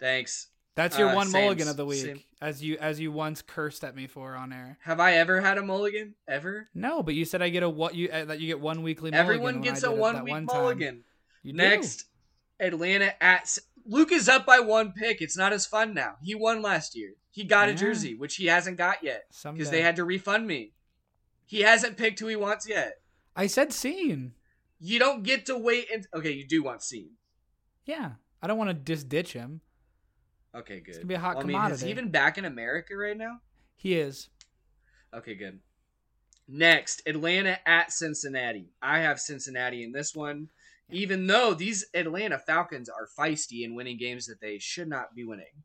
[0.00, 0.48] Thanks.
[0.76, 2.22] That's your Uh, one same- mulligan of the week, same.
[2.40, 4.76] as you as you once cursed at me for on air.
[4.82, 6.14] Have I ever had a mulligan?
[6.26, 6.68] Ever?
[6.74, 9.12] No, but you said I get a what you uh, that you get one weekly.
[9.12, 11.04] Everyone gets a one week one mulligan.
[11.44, 12.06] Next,
[12.58, 13.56] Atlanta at.
[13.86, 15.20] Luke is up by one pick.
[15.20, 16.14] It's not as fun now.
[16.22, 17.14] He won last year.
[17.30, 20.72] He got a jersey, which he hasn't got yet because they had to refund me.
[21.46, 22.94] He hasn't picked who he wants yet.
[23.36, 24.32] I said scene.
[24.78, 25.86] You don't get to wait.
[25.92, 27.12] And okay, you do want Scene.
[27.86, 28.12] Yeah.
[28.42, 29.62] I don't want to just ditch him.
[30.54, 30.88] Okay, good.
[30.90, 33.16] It's gonna be a hot Well, I mean, is he even back in America right
[33.16, 33.40] now?
[33.76, 34.28] He is.
[35.14, 35.60] Okay, good.
[36.46, 38.68] Next, Atlanta at Cincinnati.
[38.82, 40.50] I have Cincinnati in this one,
[40.90, 45.24] even though these Atlanta Falcons are feisty and winning games that they should not be
[45.24, 45.62] winning.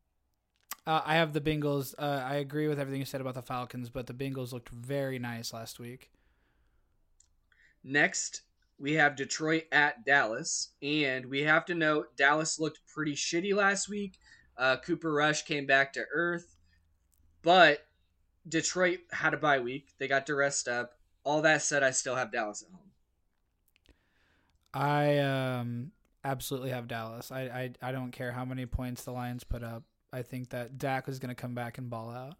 [0.86, 1.94] Uh, I have the Bengals.
[1.98, 5.18] Uh, I agree with everything you said about the Falcons, but the Bengals looked very
[5.18, 6.10] nice last week.
[7.84, 8.42] Next,
[8.78, 13.88] we have Detroit at Dallas, and we have to note Dallas looked pretty shitty last
[13.88, 14.18] week.
[14.56, 16.56] Uh, Cooper Rush came back to earth,
[17.42, 17.86] but
[18.48, 19.94] Detroit had a bye week.
[19.98, 20.92] They got to rest up.
[21.24, 22.89] All that said, I still have Dallas at home.
[24.72, 25.92] I um,
[26.24, 27.32] absolutely have Dallas.
[27.32, 29.82] I, I I don't care how many points the Lions put up.
[30.12, 32.34] I think that Dak is going to come back and ball out.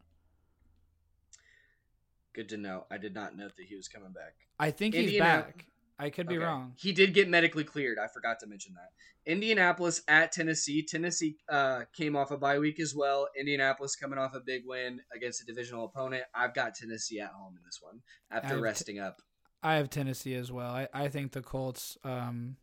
[2.35, 2.87] Good to know.
[2.91, 4.35] I did not know that he was coming back.
[4.59, 5.67] I think he's back.
[5.99, 6.45] I could be Okay.
[6.45, 6.73] wrong.
[6.79, 7.99] He did get medically cleared.
[7.99, 8.91] I forgot to mention that.
[9.31, 10.83] Indianapolis at Tennessee.
[10.83, 13.29] Tennessee uh, came off a bye week as well.
[13.39, 16.25] Indianapolis coming off a big win against a divisional opponent.
[16.35, 18.01] I've got Tennessee at home in this one
[18.31, 19.21] after I've t- resting up.
[19.63, 20.71] I have Tennessee as well.
[20.71, 22.57] I, I think the Colts um,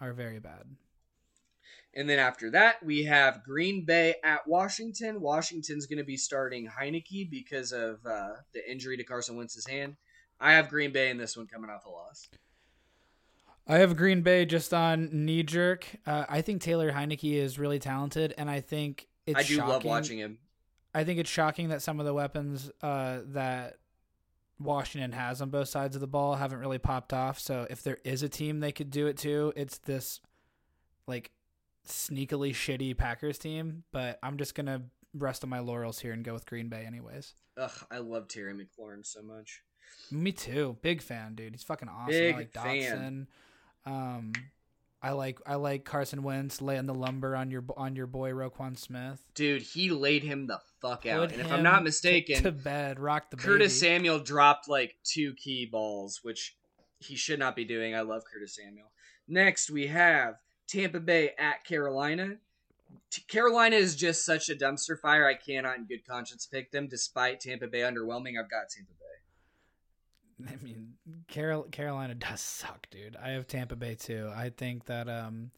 [0.00, 0.64] are very bad.
[1.94, 5.20] And then after that, we have Green Bay at Washington.
[5.20, 9.96] Washington's going to be starting Heinicke because of uh, the injury to Carson Wentz's hand.
[10.38, 12.28] I have Green Bay in this one coming off a loss.
[13.66, 15.86] I have Green Bay just on knee jerk.
[16.06, 19.68] Uh, I think Taylor Heinicke is really talented, and I think it's I do love
[19.68, 20.38] shocking- watching him.
[20.94, 23.78] I think it's shocking that some of the weapons uh, that
[24.58, 27.38] Washington has on both sides of the ball haven't really popped off.
[27.38, 30.20] So if there is a team they could do it to, it's this
[31.06, 31.30] like
[31.86, 33.84] sneakily shitty Packers team.
[33.92, 34.82] But I'm just gonna
[35.14, 37.34] rest on my laurels here and go with Green Bay anyways.
[37.58, 39.62] Ugh, I love Terry McLaurin so much.
[40.10, 40.76] Me too.
[40.82, 41.54] Big fan, dude.
[41.54, 42.12] He's fucking awesome.
[42.12, 43.26] Big I like fan.
[43.84, 44.32] Um,
[45.02, 48.78] I like I like Carson Wentz laying the lumber on your on your boy Roquan
[48.78, 49.22] Smith.
[49.34, 51.28] Dude, he laid him the fuck out.
[51.28, 53.94] Put and if I'm not mistaken, to, bed, rock the Curtis baby.
[53.94, 56.56] Samuel dropped like two key balls, which
[56.98, 57.94] he should not be doing.
[57.94, 58.90] I love Curtis Samuel.
[59.28, 60.36] Next, we have
[60.66, 62.36] Tampa Bay at Carolina.
[63.10, 65.28] T- Carolina is just such a dumpster fire.
[65.28, 66.88] I cannot, in good conscience, pick them.
[66.88, 68.95] Despite Tampa Bay underwhelming, I've got Tampa Bay.
[70.46, 70.94] I mean,
[71.28, 73.16] Carol, Carolina does suck, dude.
[73.16, 74.30] I have Tampa Bay too.
[74.34, 75.50] I think that um,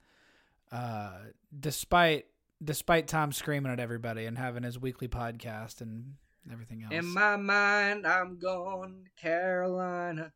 [0.70, 1.12] uh,
[1.58, 2.26] despite
[2.62, 6.14] despite Tom screaming at everybody and having his weekly podcast and
[6.50, 10.32] everything else, In my mind, I'm going to Carolina.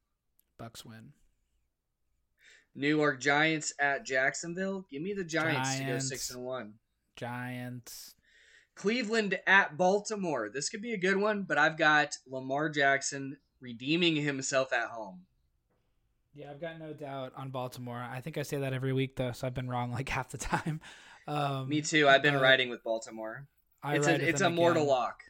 [0.59, 1.13] Bucks win.
[2.75, 4.87] New York Giants at Jacksonville.
[4.91, 6.09] Give me the Giants, to go Giants.
[6.09, 6.75] six and one.
[7.17, 8.15] Giants.
[8.75, 10.49] Cleveland at Baltimore.
[10.49, 15.21] This could be a good one, but I've got Lamar Jackson redeeming himself at home.
[16.35, 17.99] Yeah, I've got no doubt on Baltimore.
[17.99, 20.39] I think I say that every week though, so I've been wrong like half the
[20.39, 20.81] time.
[21.27, 22.09] Um, Me too.
[22.09, 23.47] I've been riding with Baltimore.
[23.83, 25.23] I it's a it's a mortal lock.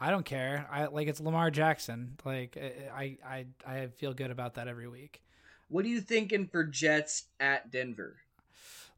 [0.00, 0.66] I don't care.
[0.70, 2.18] I like it's Lamar Jackson.
[2.24, 5.22] Like I I I feel good about that every week.
[5.68, 8.16] What are you thinking for Jets at Denver?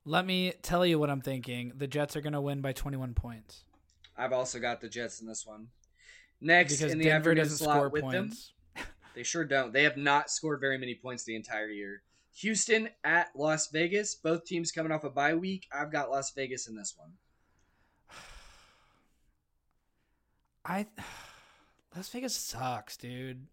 [0.04, 1.72] Let me tell you what I'm thinking.
[1.76, 3.62] The Jets are going to win by 21 points
[4.16, 5.68] I've also got the Jets in this one.
[6.40, 8.52] Next because in the Denver afternoon doesn't slot score with them, points.
[9.14, 9.72] They sure don't.
[9.72, 12.02] They have not scored very many points the entire year.
[12.36, 14.14] Houston at Las Vegas.
[14.14, 15.68] Both teams coming off a bye week.
[15.72, 17.12] I've got Las Vegas in this one.
[20.64, 20.86] I
[21.94, 23.46] Las Vegas sucks, dude.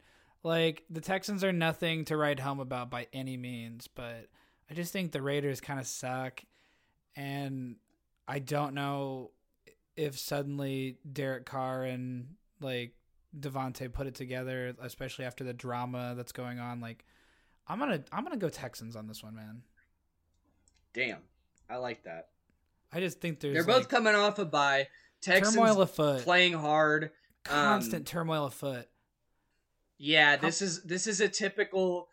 [0.44, 4.28] Like the Texans are nothing to write home about by any means, but
[4.70, 6.42] I just think the Raiders kind of suck
[7.16, 7.76] and
[8.28, 9.32] I don't know
[9.98, 12.94] if suddenly Derek Carr and like
[13.38, 16.80] Davante put it together, especially after the drama that's going on.
[16.82, 17.06] Like,
[17.68, 19.62] I'm gonna I'm gonna go Texans on this one, man.
[20.94, 21.20] Damn,
[21.70, 22.30] I like that.
[22.92, 24.88] I just think there's They're both like, coming off a bye.
[25.22, 27.12] Texans turmoil afoot, playing hard.
[27.44, 28.88] constant um, turmoil afoot.
[29.98, 32.10] Yeah, this is this is a typical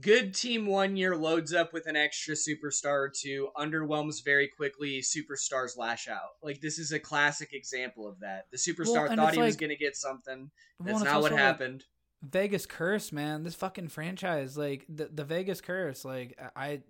[0.00, 5.00] good team one year loads up with an extra superstar or two, underwhelms very quickly,
[5.00, 6.36] superstars lash out.
[6.42, 8.46] Like this is a classic example of that.
[8.52, 10.50] The superstar Well, thought he was gonna get something.
[10.78, 11.84] That's not what also, like, happened.
[12.22, 13.44] Vegas curse, man.
[13.44, 16.82] This fucking franchise, like the the Vegas curse, like I,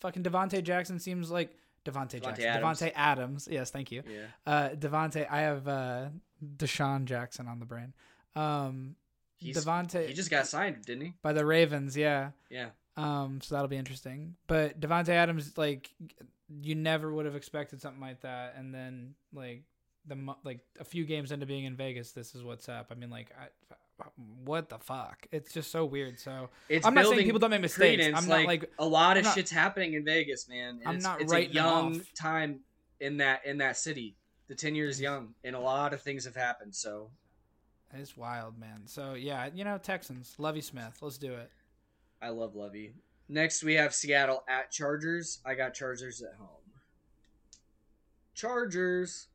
[0.00, 1.50] fucking Davante Jackson seems like
[1.84, 2.80] Davante Davante Jackson, Adams.
[2.80, 3.48] Davante Adams.
[3.50, 4.02] Yes, thank you.
[4.06, 4.26] yeah.
[4.46, 6.06] Uh, Davante, I have uh
[6.56, 7.92] DeSean Jackson on the brain.
[8.36, 8.94] Um,
[9.38, 11.12] He's, Devonte he just got signed, didn't he?
[11.22, 12.30] by the Ravens, yeah.
[12.50, 12.70] Yeah.
[12.96, 14.34] Um, so that'll be interesting.
[14.48, 15.90] But Davante Adams, like,
[16.62, 19.62] you never would have expected something like that, and then like
[20.06, 22.88] the like a few games into being in Vegas, this is what's up.
[22.90, 23.46] I mean, like, I,
[24.44, 25.26] what the fuck?
[25.30, 26.18] It's just so weird.
[26.18, 27.96] So It's I'm not saying people don't make mistakes.
[28.02, 30.78] credence, I'm not like a lot I'm of not- shit's happening in Vegas, man.
[30.80, 32.60] and I'm it's, not it's a young time
[33.00, 34.16] in that in that city.
[34.48, 36.74] The ten years young, and a lot of things have happened.
[36.74, 37.10] So
[37.94, 38.82] it's wild, man.
[38.86, 41.50] So yeah, you know, Texans, Lovie Smith, let's do it.
[42.20, 42.94] I love Lovie.
[43.28, 45.38] Next, we have Seattle at Chargers.
[45.44, 46.48] I got Chargers at home.
[48.34, 49.28] Chargers,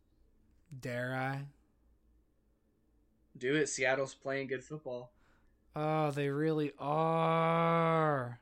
[0.79, 1.41] Dare I?
[3.37, 3.67] do it.
[3.67, 5.11] Seattle's playing good football.
[5.75, 8.39] Oh, they really are.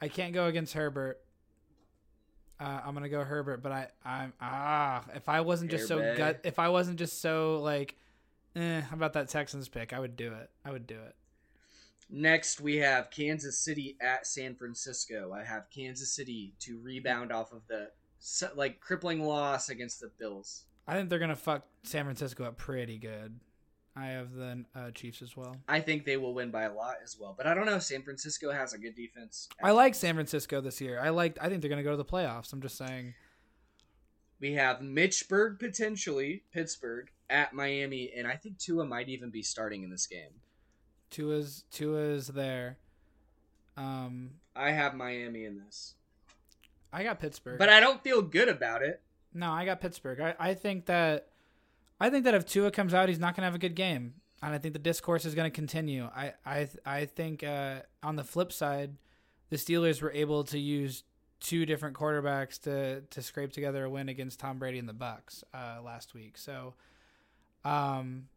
[0.00, 1.20] I can't go against Herbert.
[2.60, 5.04] Uh, I'm gonna go Herbert, but I, I'm ah.
[5.14, 7.96] If I wasn't just so gut, if I wasn't just so like,
[8.56, 9.92] eh, how about that Texans pick?
[9.92, 10.50] I would do it.
[10.64, 11.14] I would do it.
[12.08, 15.32] Next, we have Kansas City at San Francisco.
[15.32, 17.90] I have Kansas City to rebound off of the
[18.54, 20.64] like crippling loss against the Bills.
[20.86, 23.38] I think they're gonna fuck San Francisco up pretty good.
[23.96, 25.56] I have the uh, Chiefs as well.
[25.68, 27.78] I think they will win by a lot as well, but I don't know.
[27.78, 29.48] San Francisco has a good defense.
[29.62, 31.00] I like San Francisco this year.
[31.00, 31.38] I like.
[31.40, 32.52] I think they're gonna go to the playoffs.
[32.52, 33.14] I'm just saying.
[34.38, 39.82] We have Mitchburg potentially Pittsburgh at Miami, and I think Tua might even be starting
[39.82, 40.40] in this game.
[41.10, 42.78] Tua's Tua's there.
[43.76, 45.94] Um, I have Miami in this,
[46.92, 47.58] I got Pittsburgh.
[47.58, 49.02] but I don't feel good about it.
[49.34, 50.18] No, I got Pittsburgh.
[50.20, 51.28] I, I think that
[52.00, 54.14] I think that if Tua comes out, he's not going to have a good game,
[54.42, 56.04] and I think the discourse is going to continue.
[56.14, 58.96] I I I think uh, on the flip side,
[59.50, 61.04] the Steelers were able to use
[61.38, 65.44] two different quarterbacks to to scrape together a win against Tom Brady and the Bucks
[65.52, 66.38] uh, last week.
[66.38, 66.74] So,
[67.66, 68.28] um,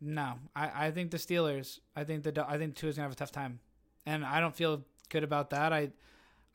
[0.00, 1.80] no, I I think the Steelers.
[1.96, 3.58] I think the I think Tua's gonna have a tough time,
[4.06, 5.72] and I don't feel good about that.
[5.72, 5.90] I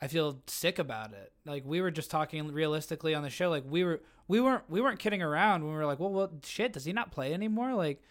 [0.02, 1.34] I feel sick about it.
[1.46, 3.50] Like we were just talking realistically on the show.
[3.50, 6.32] Like we were we weren't we weren't kidding around when we were like, well, well,
[6.46, 7.74] shit, does he not play anymore?
[7.74, 8.02] Like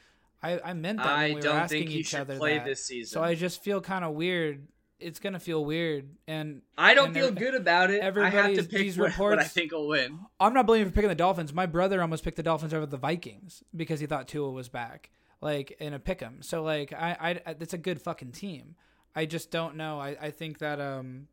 [0.42, 2.58] I I meant that I we were don't asking think he each should other play
[2.58, 2.66] that.
[2.66, 3.10] this season.
[3.12, 4.66] So I just feel kind of weird.
[5.02, 8.02] It's gonna feel weird, and I don't and feel good about it.
[8.02, 10.20] I have to pick these what, what I think will win.
[10.40, 11.52] I'm not blaming for picking the Dolphins.
[11.52, 15.10] My brother almost picked the Dolphins over the Vikings because he thought Tua was back,
[15.40, 16.42] like in a pick 'em.
[16.42, 18.76] So like I, I, it's a good fucking team.
[19.14, 20.00] I just don't know.
[20.00, 21.28] I, I think that um,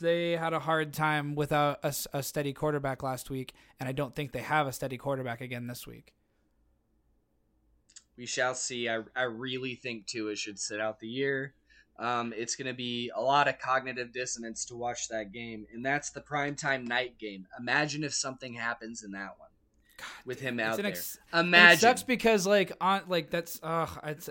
[0.00, 4.32] they had a hard time without a steady quarterback last week, and I don't think
[4.32, 6.14] they have a steady quarterback again this week.
[8.16, 8.88] We shall see.
[8.88, 11.54] I, I really think Tua should sit out the year.
[11.98, 15.84] Um, it's going to be a lot of cognitive dissonance to watch that game, and
[15.84, 17.46] that's the primetime night game.
[17.58, 19.48] Imagine if something happens in that one
[20.24, 20.86] with him out there.
[20.86, 24.28] ex- and it sucks because like on like that's uh it's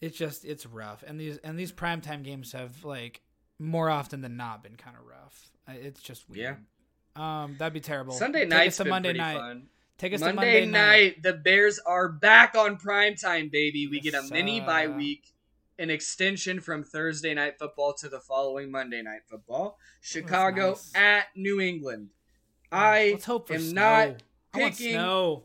[0.00, 1.02] it's just it's rough.
[1.06, 3.22] And these and these primetime games have like
[3.58, 6.58] more often than not been kind of rough it's just weird.
[7.16, 8.14] Um that'd be terrible.
[8.14, 9.36] Sunday night to monday night.
[9.36, 9.66] fun.
[9.98, 13.86] take us Monday, to monday night, the Bears are back on primetime, baby.
[13.86, 15.31] We get a mini bye week,
[15.82, 19.78] an extension from Thursday night football to the following Monday night football.
[20.00, 20.92] Chicago nice.
[20.94, 22.10] at New England.
[22.70, 23.80] Oh, I let's hope for am snow.
[23.82, 24.22] not
[24.54, 25.44] I picking- snow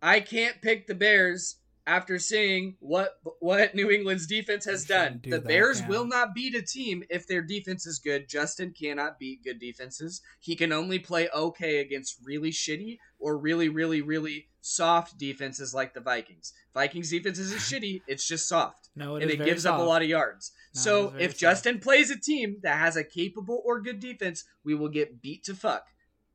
[0.00, 5.18] I can't pick the Bears after seeing what what New England's defense has done.
[5.22, 5.88] do The that, Bears yeah.
[5.88, 8.28] will not beat a team if their defense is good.
[8.28, 10.22] Justin cannot beat good defenses.
[10.40, 15.94] He can only play okay against really shitty or really really really soft defenses like
[15.94, 16.52] the Vikings.
[16.74, 18.90] Vikings defense isn't shitty, it's just soft.
[18.94, 20.52] no it and is it gives up a lot of yards.
[20.74, 21.40] No, so if soft.
[21.40, 25.44] Justin plays a team that has a capable or good defense, we will get beat
[25.44, 25.86] to fuck.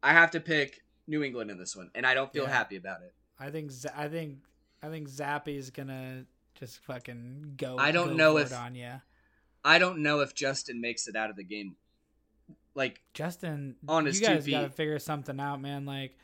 [0.02, 2.50] I have to pick New England in this one, and I don't feel Yeah.
[2.52, 3.14] happy about it.
[3.40, 4.40] i think i think
[4.82, 6.26] i think Zappe's gonna
[6.60, 9.02] just fucking go I don't go know if- on you
[9.66, 11.76] I don't know if Justin makes it out of the game.
[12.74, 15.86] Like, Justin, On his you guys got to figure something out, man.
[15.86, 16.16] Like,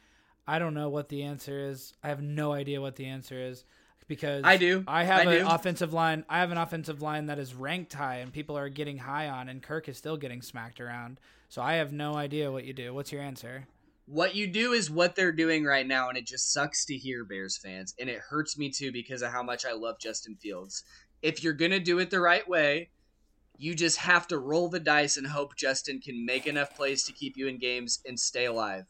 [0.47, 1.93] I don't know what the answer is.
[2.03, 3.63] I have no idea what the answer is
[4.07, 4.83] because I do.
[4.87, 5.49] I have I an do.
[5.49, 6.25] offensive line.
[6.29, 9.49] I have an offensive line that is ranked high, and people are getting high on,
[9.49, 11.19] and Kirk is still getting smacked around.
[11.49, 12.93] So I have no idea what you do.
[12.93, 13.67] What's your answer?
[14.05, 17.23] what you do is what they're doing right now, and it just sucks to hear
[17.23, 20.83] Bears fans, and it hurts me too because of how much I love Justin Fields.
[21.21, 22.89] If you're gonna do it the right way,
[23.57, 27.13] you just have to roll the dice and hope Justin can make enough plays to
[27.13, 28.85] keep you in games and stay alive.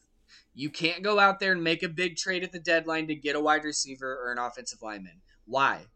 [0.56, 3.36] You can't go out there and make a big trade at the deadline to get
[3.36, 5.22] a wide receiver or an offensive lineman.
[5.45, 5.88] Why?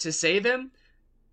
[0.00, 0.70] To save him?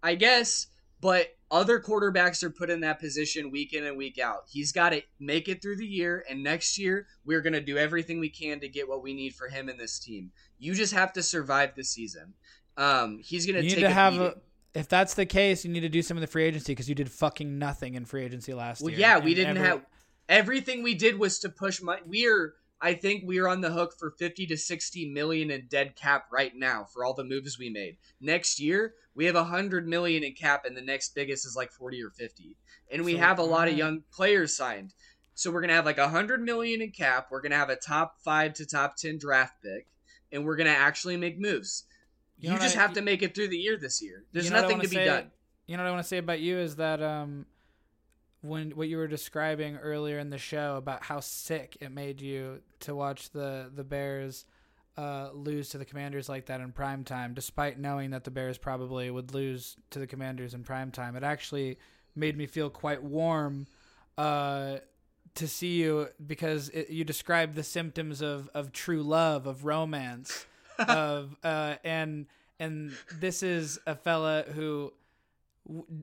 [0.03, 0.67] I guess,
[0.99, 4.45] but other quarterbacks are put in that position week in and week out.
[4.49, 7.77] He's got to make it through the year, and next year we're going to do
[7.77, 10.31] everything we can to get what we need for him and this team.
[10.57, 12.33] You just have to survive the season.
[12.77, 14.35] Um, he's going to need take to a have a
[14.73, 16.95] if that's the case, you need to do some of the free agency because you
[16.95, 18.99] did fucking nothing in free agency last Well, year.
[19.01, 19.85] yeah, we didn't every- have
[20.31, 22.01] everything we did was to push money.
[22.05, 25.95] We're I think we are on the hook for 50 to 60 million in dead
[25.95, 27.97] cap right now for all the moves we made.
[28.19, 32.01] Next year, we have 100 million in cap and the next biggest is like 40
[32.01, 32.55] or 50.
[32.91, 34.95] And we So, have a lot of young players signed.
[35.35, 37.75] So we're going to have like 100 million in cap, we're going to have a
[37.75, 39.85] top 5 to top 10 draft pick,
[40.31, 41.83] and we're going to actually make moves.
[42.39, 44.23] You You, know just I- have to make it through the year this year.
[44.33, 45.05] There's You know nothing to be say?
[45.05, 45.29] done.
[45.67, 47.45] You know what I want to say about you is that um,
[48.41, 52.61] when what you were describing earlier in the show about how sick it made you
[52.81, 54.45] to watch the the Bears
[54.97, 58.57] uh, lose to the Commanders like that in prime time, despite knowing that the Bears
[58.57, 61.15] probably would lose to the Commanders in prime time.
[61.15, 61.77] It actually
[62.15, 63.67] made me feel quite warm
[64.17, 64.77] uh,
[65.35, 70.45] to see you because it, you described the symptoms of, of true love, of romance,
[70.79, 72.27] of uh, and
[72.59, 74.93] and this is a fella who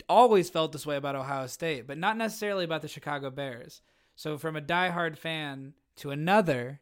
[0.09, 3.83] always felt this way about Ohio State, but not necessarily about the Chicago Bears.
[4.17, 6.81] So from a diehard fan to another,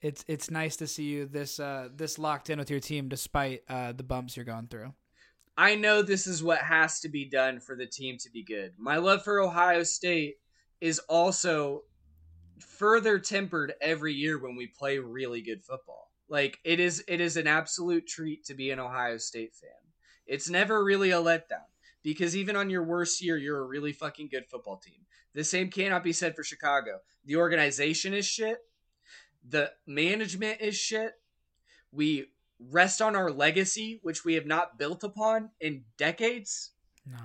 [0.00, 3.62] it's it's nice to see you this uh, this locked in with your team despite
[3.68, 4.92] uh, the bumps you're going through.
[5.58, 8.74] I know this is what has to be done for the team to be good.
[8.76, 10.36] My love for Ohio State
[10.82, 11.84] is also
[12.58, 16.10] further tempered every year when we play really good football.
[16.28, 19.70] Like it is it is an absolute treat to be an Ohio State fan.
[20.26, 21.66] It's never really a letdown
[22.02, 25.06] because even on your worst year you're a really fucking good football team.
[25.34, 27.00] The same cannot be said for Chicago.
[27.24, 28.58] The organization is shit.
[29.48, 31.12] The management is shit.
[31.92, 36.70] We rest on our legacy, which we have not built upon in decades.
[37.04, 37.18] No.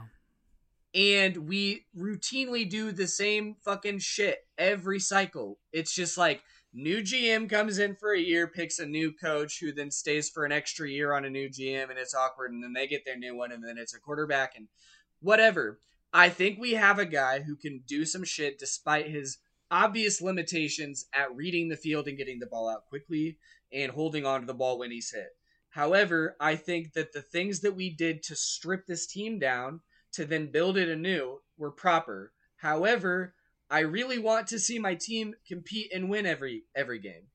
[0.94, 5.58] And we routinely do the same fucking shit every cycle.
[5.72, 6.44] It's just like
[6.74, 10.46] new GM comes in for a year, picks a new coach who then stays for
[10.46, 12.52] an extra year on a new GM, and it's awkward.
[12.52, 14.68] And then they get their new one, and then it's a quarterback, and
[15.20, 15.80] whatever.
[16.14, 19.38] I think we have a guy who can do some shit despite his
[19.70, 23.38] obvious limitations at reading the field and getting the ball out quickly
[23.72, 25.30] and holding on to the ball when he's hit.
[25.70, 29.80] However, I think that the things that we did to strip this team down
[30.12, 32.34] to then build it anew were proper.
[32.58, 33.34] However,
[33.72, 37.28] I really want to see my team compete and win every every game.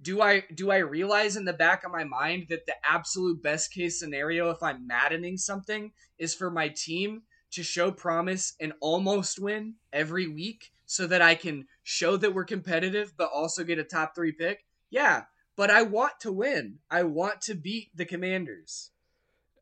[0.00, 3.74] Do I do I realize in the back of my mind that the absolute best
[3.74, 9.40] case scenario if I'm maddening something is for my team to show promise and almost
[9.40, 13.84] win every week so that I can show that we're competitive but also get a
[13.84, 14.64] top 3 pick?
[14.90, 15.24] Yeah,
[15.56, 16.78] but I want to win.
[16.88, 18.90] I want to beat the Commanders.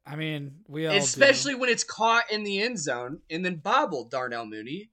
[0.05, 1.61] I mean, we all Especially do.
[1.61, 4.91] when it's caught in the end zone and then bobbled, Darnell Mooney.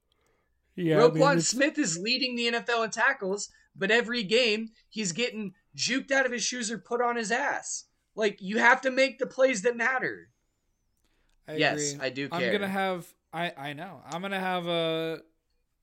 [0.76, 5.12] Yeah, I Roquan mean, Smith is leading the NFL in tackles, but every game he's
[5.12, 7.86] getting juked out of his shoes or put on his ass.
[8.16, 10.30] Like you have to make the plays that matter.
[11.48, 12.06] I yes, agree.
[12.06, 15.22] I do I'm gonna have I I know I'm gonna have a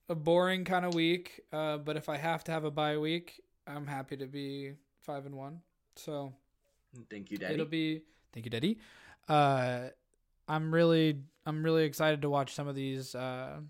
[0.09, 1.41] a boring kind of week.
[1.53, 5.27] Uh, but if I have to have a bye week, I'm happy to be five
[5.27, 5.61] and one.
[5.97, 6.33] So
[7.09, 7.55] Thank you, Daddy.
[7.55, 8.79] it'll be thank you, Daddy.
[9.29, 9.89] Uh,
[10.49, 13.61] I'm really I'm really excited to watch some of these uh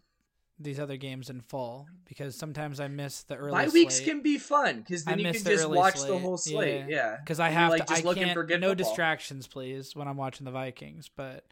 [0.61, 4.09] these other games in full because sometimes I miss the early Bye weeks slate.
[4.09, 6.85] can be fun because I then you miss can the just watch the whole slate.
[6.89, 6.97] Yeah.
[6.97, 7.93] Yeah, because I have like, to.
[7.95, 8.35] just I looking can't.
[8.35, 8.85] for good no football.
[8.87, 11.09] distractions, please, when I'm watching the Vikings.
[11.15, 11.47] But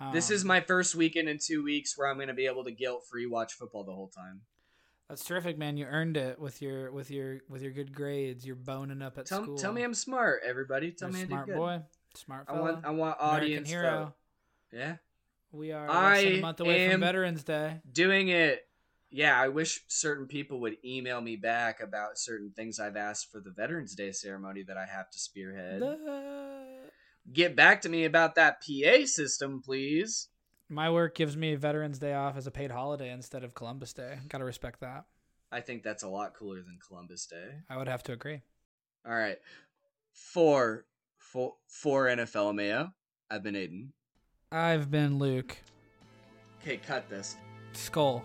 [0.00, 2.64] um, This is my first weekend in two weeks where I'm going to be able
[2.64, 4.42] to guilt free watch football the whole time.
[5.08, 5.76] That's terrific, man.
[5.76, 8.44] You earned it with your with your with your good grades.
[8.46, 9.56] You're boning up at Tell, school.
[9.56, 10.90] tell me I'm smart, everybody.
[10.92, 11.58] Tell You're me I smart did good.
[11.58, 11.80] boy,
[12.14, 14.04] smart I want I want audience hero.
[14.06, 14.12] vote.
[14.72, 14.96] Yeah,
[15.52, 17.80] We are less than I a month away from Veterans Day.
[17.90, 18.62] doing it.
[19.10, 23.40] Yeah, I wish certain people would email me back about certain things I've asked for
[23.40, 25.80] the Veterans Day ceremony that I have to spearhead.
[25.80, 26.90] The-
[27.32, 30.28] Get back to me about that PA system, please.
[30.68, 34.18] My work gives me Veterans Day off as a paid holiday instead of Columbus Day.
[34.28, 35.04] Got to respect that.
[35.50, 37.60] I think that's a lot cooler than Columbus Day.
[37.70, 38.42] I would have to agree.
[39.06, 39.38] All right.
[40.12, 40.84] For
[41.18, 42.92] for for NFL Mayo,
[43.30, 43.88] I've been Aiden.
[44.52, 45.56] I've been Luke
[46.66, 47.36] Okay, cut this.
[47.74, 48.24] Skull.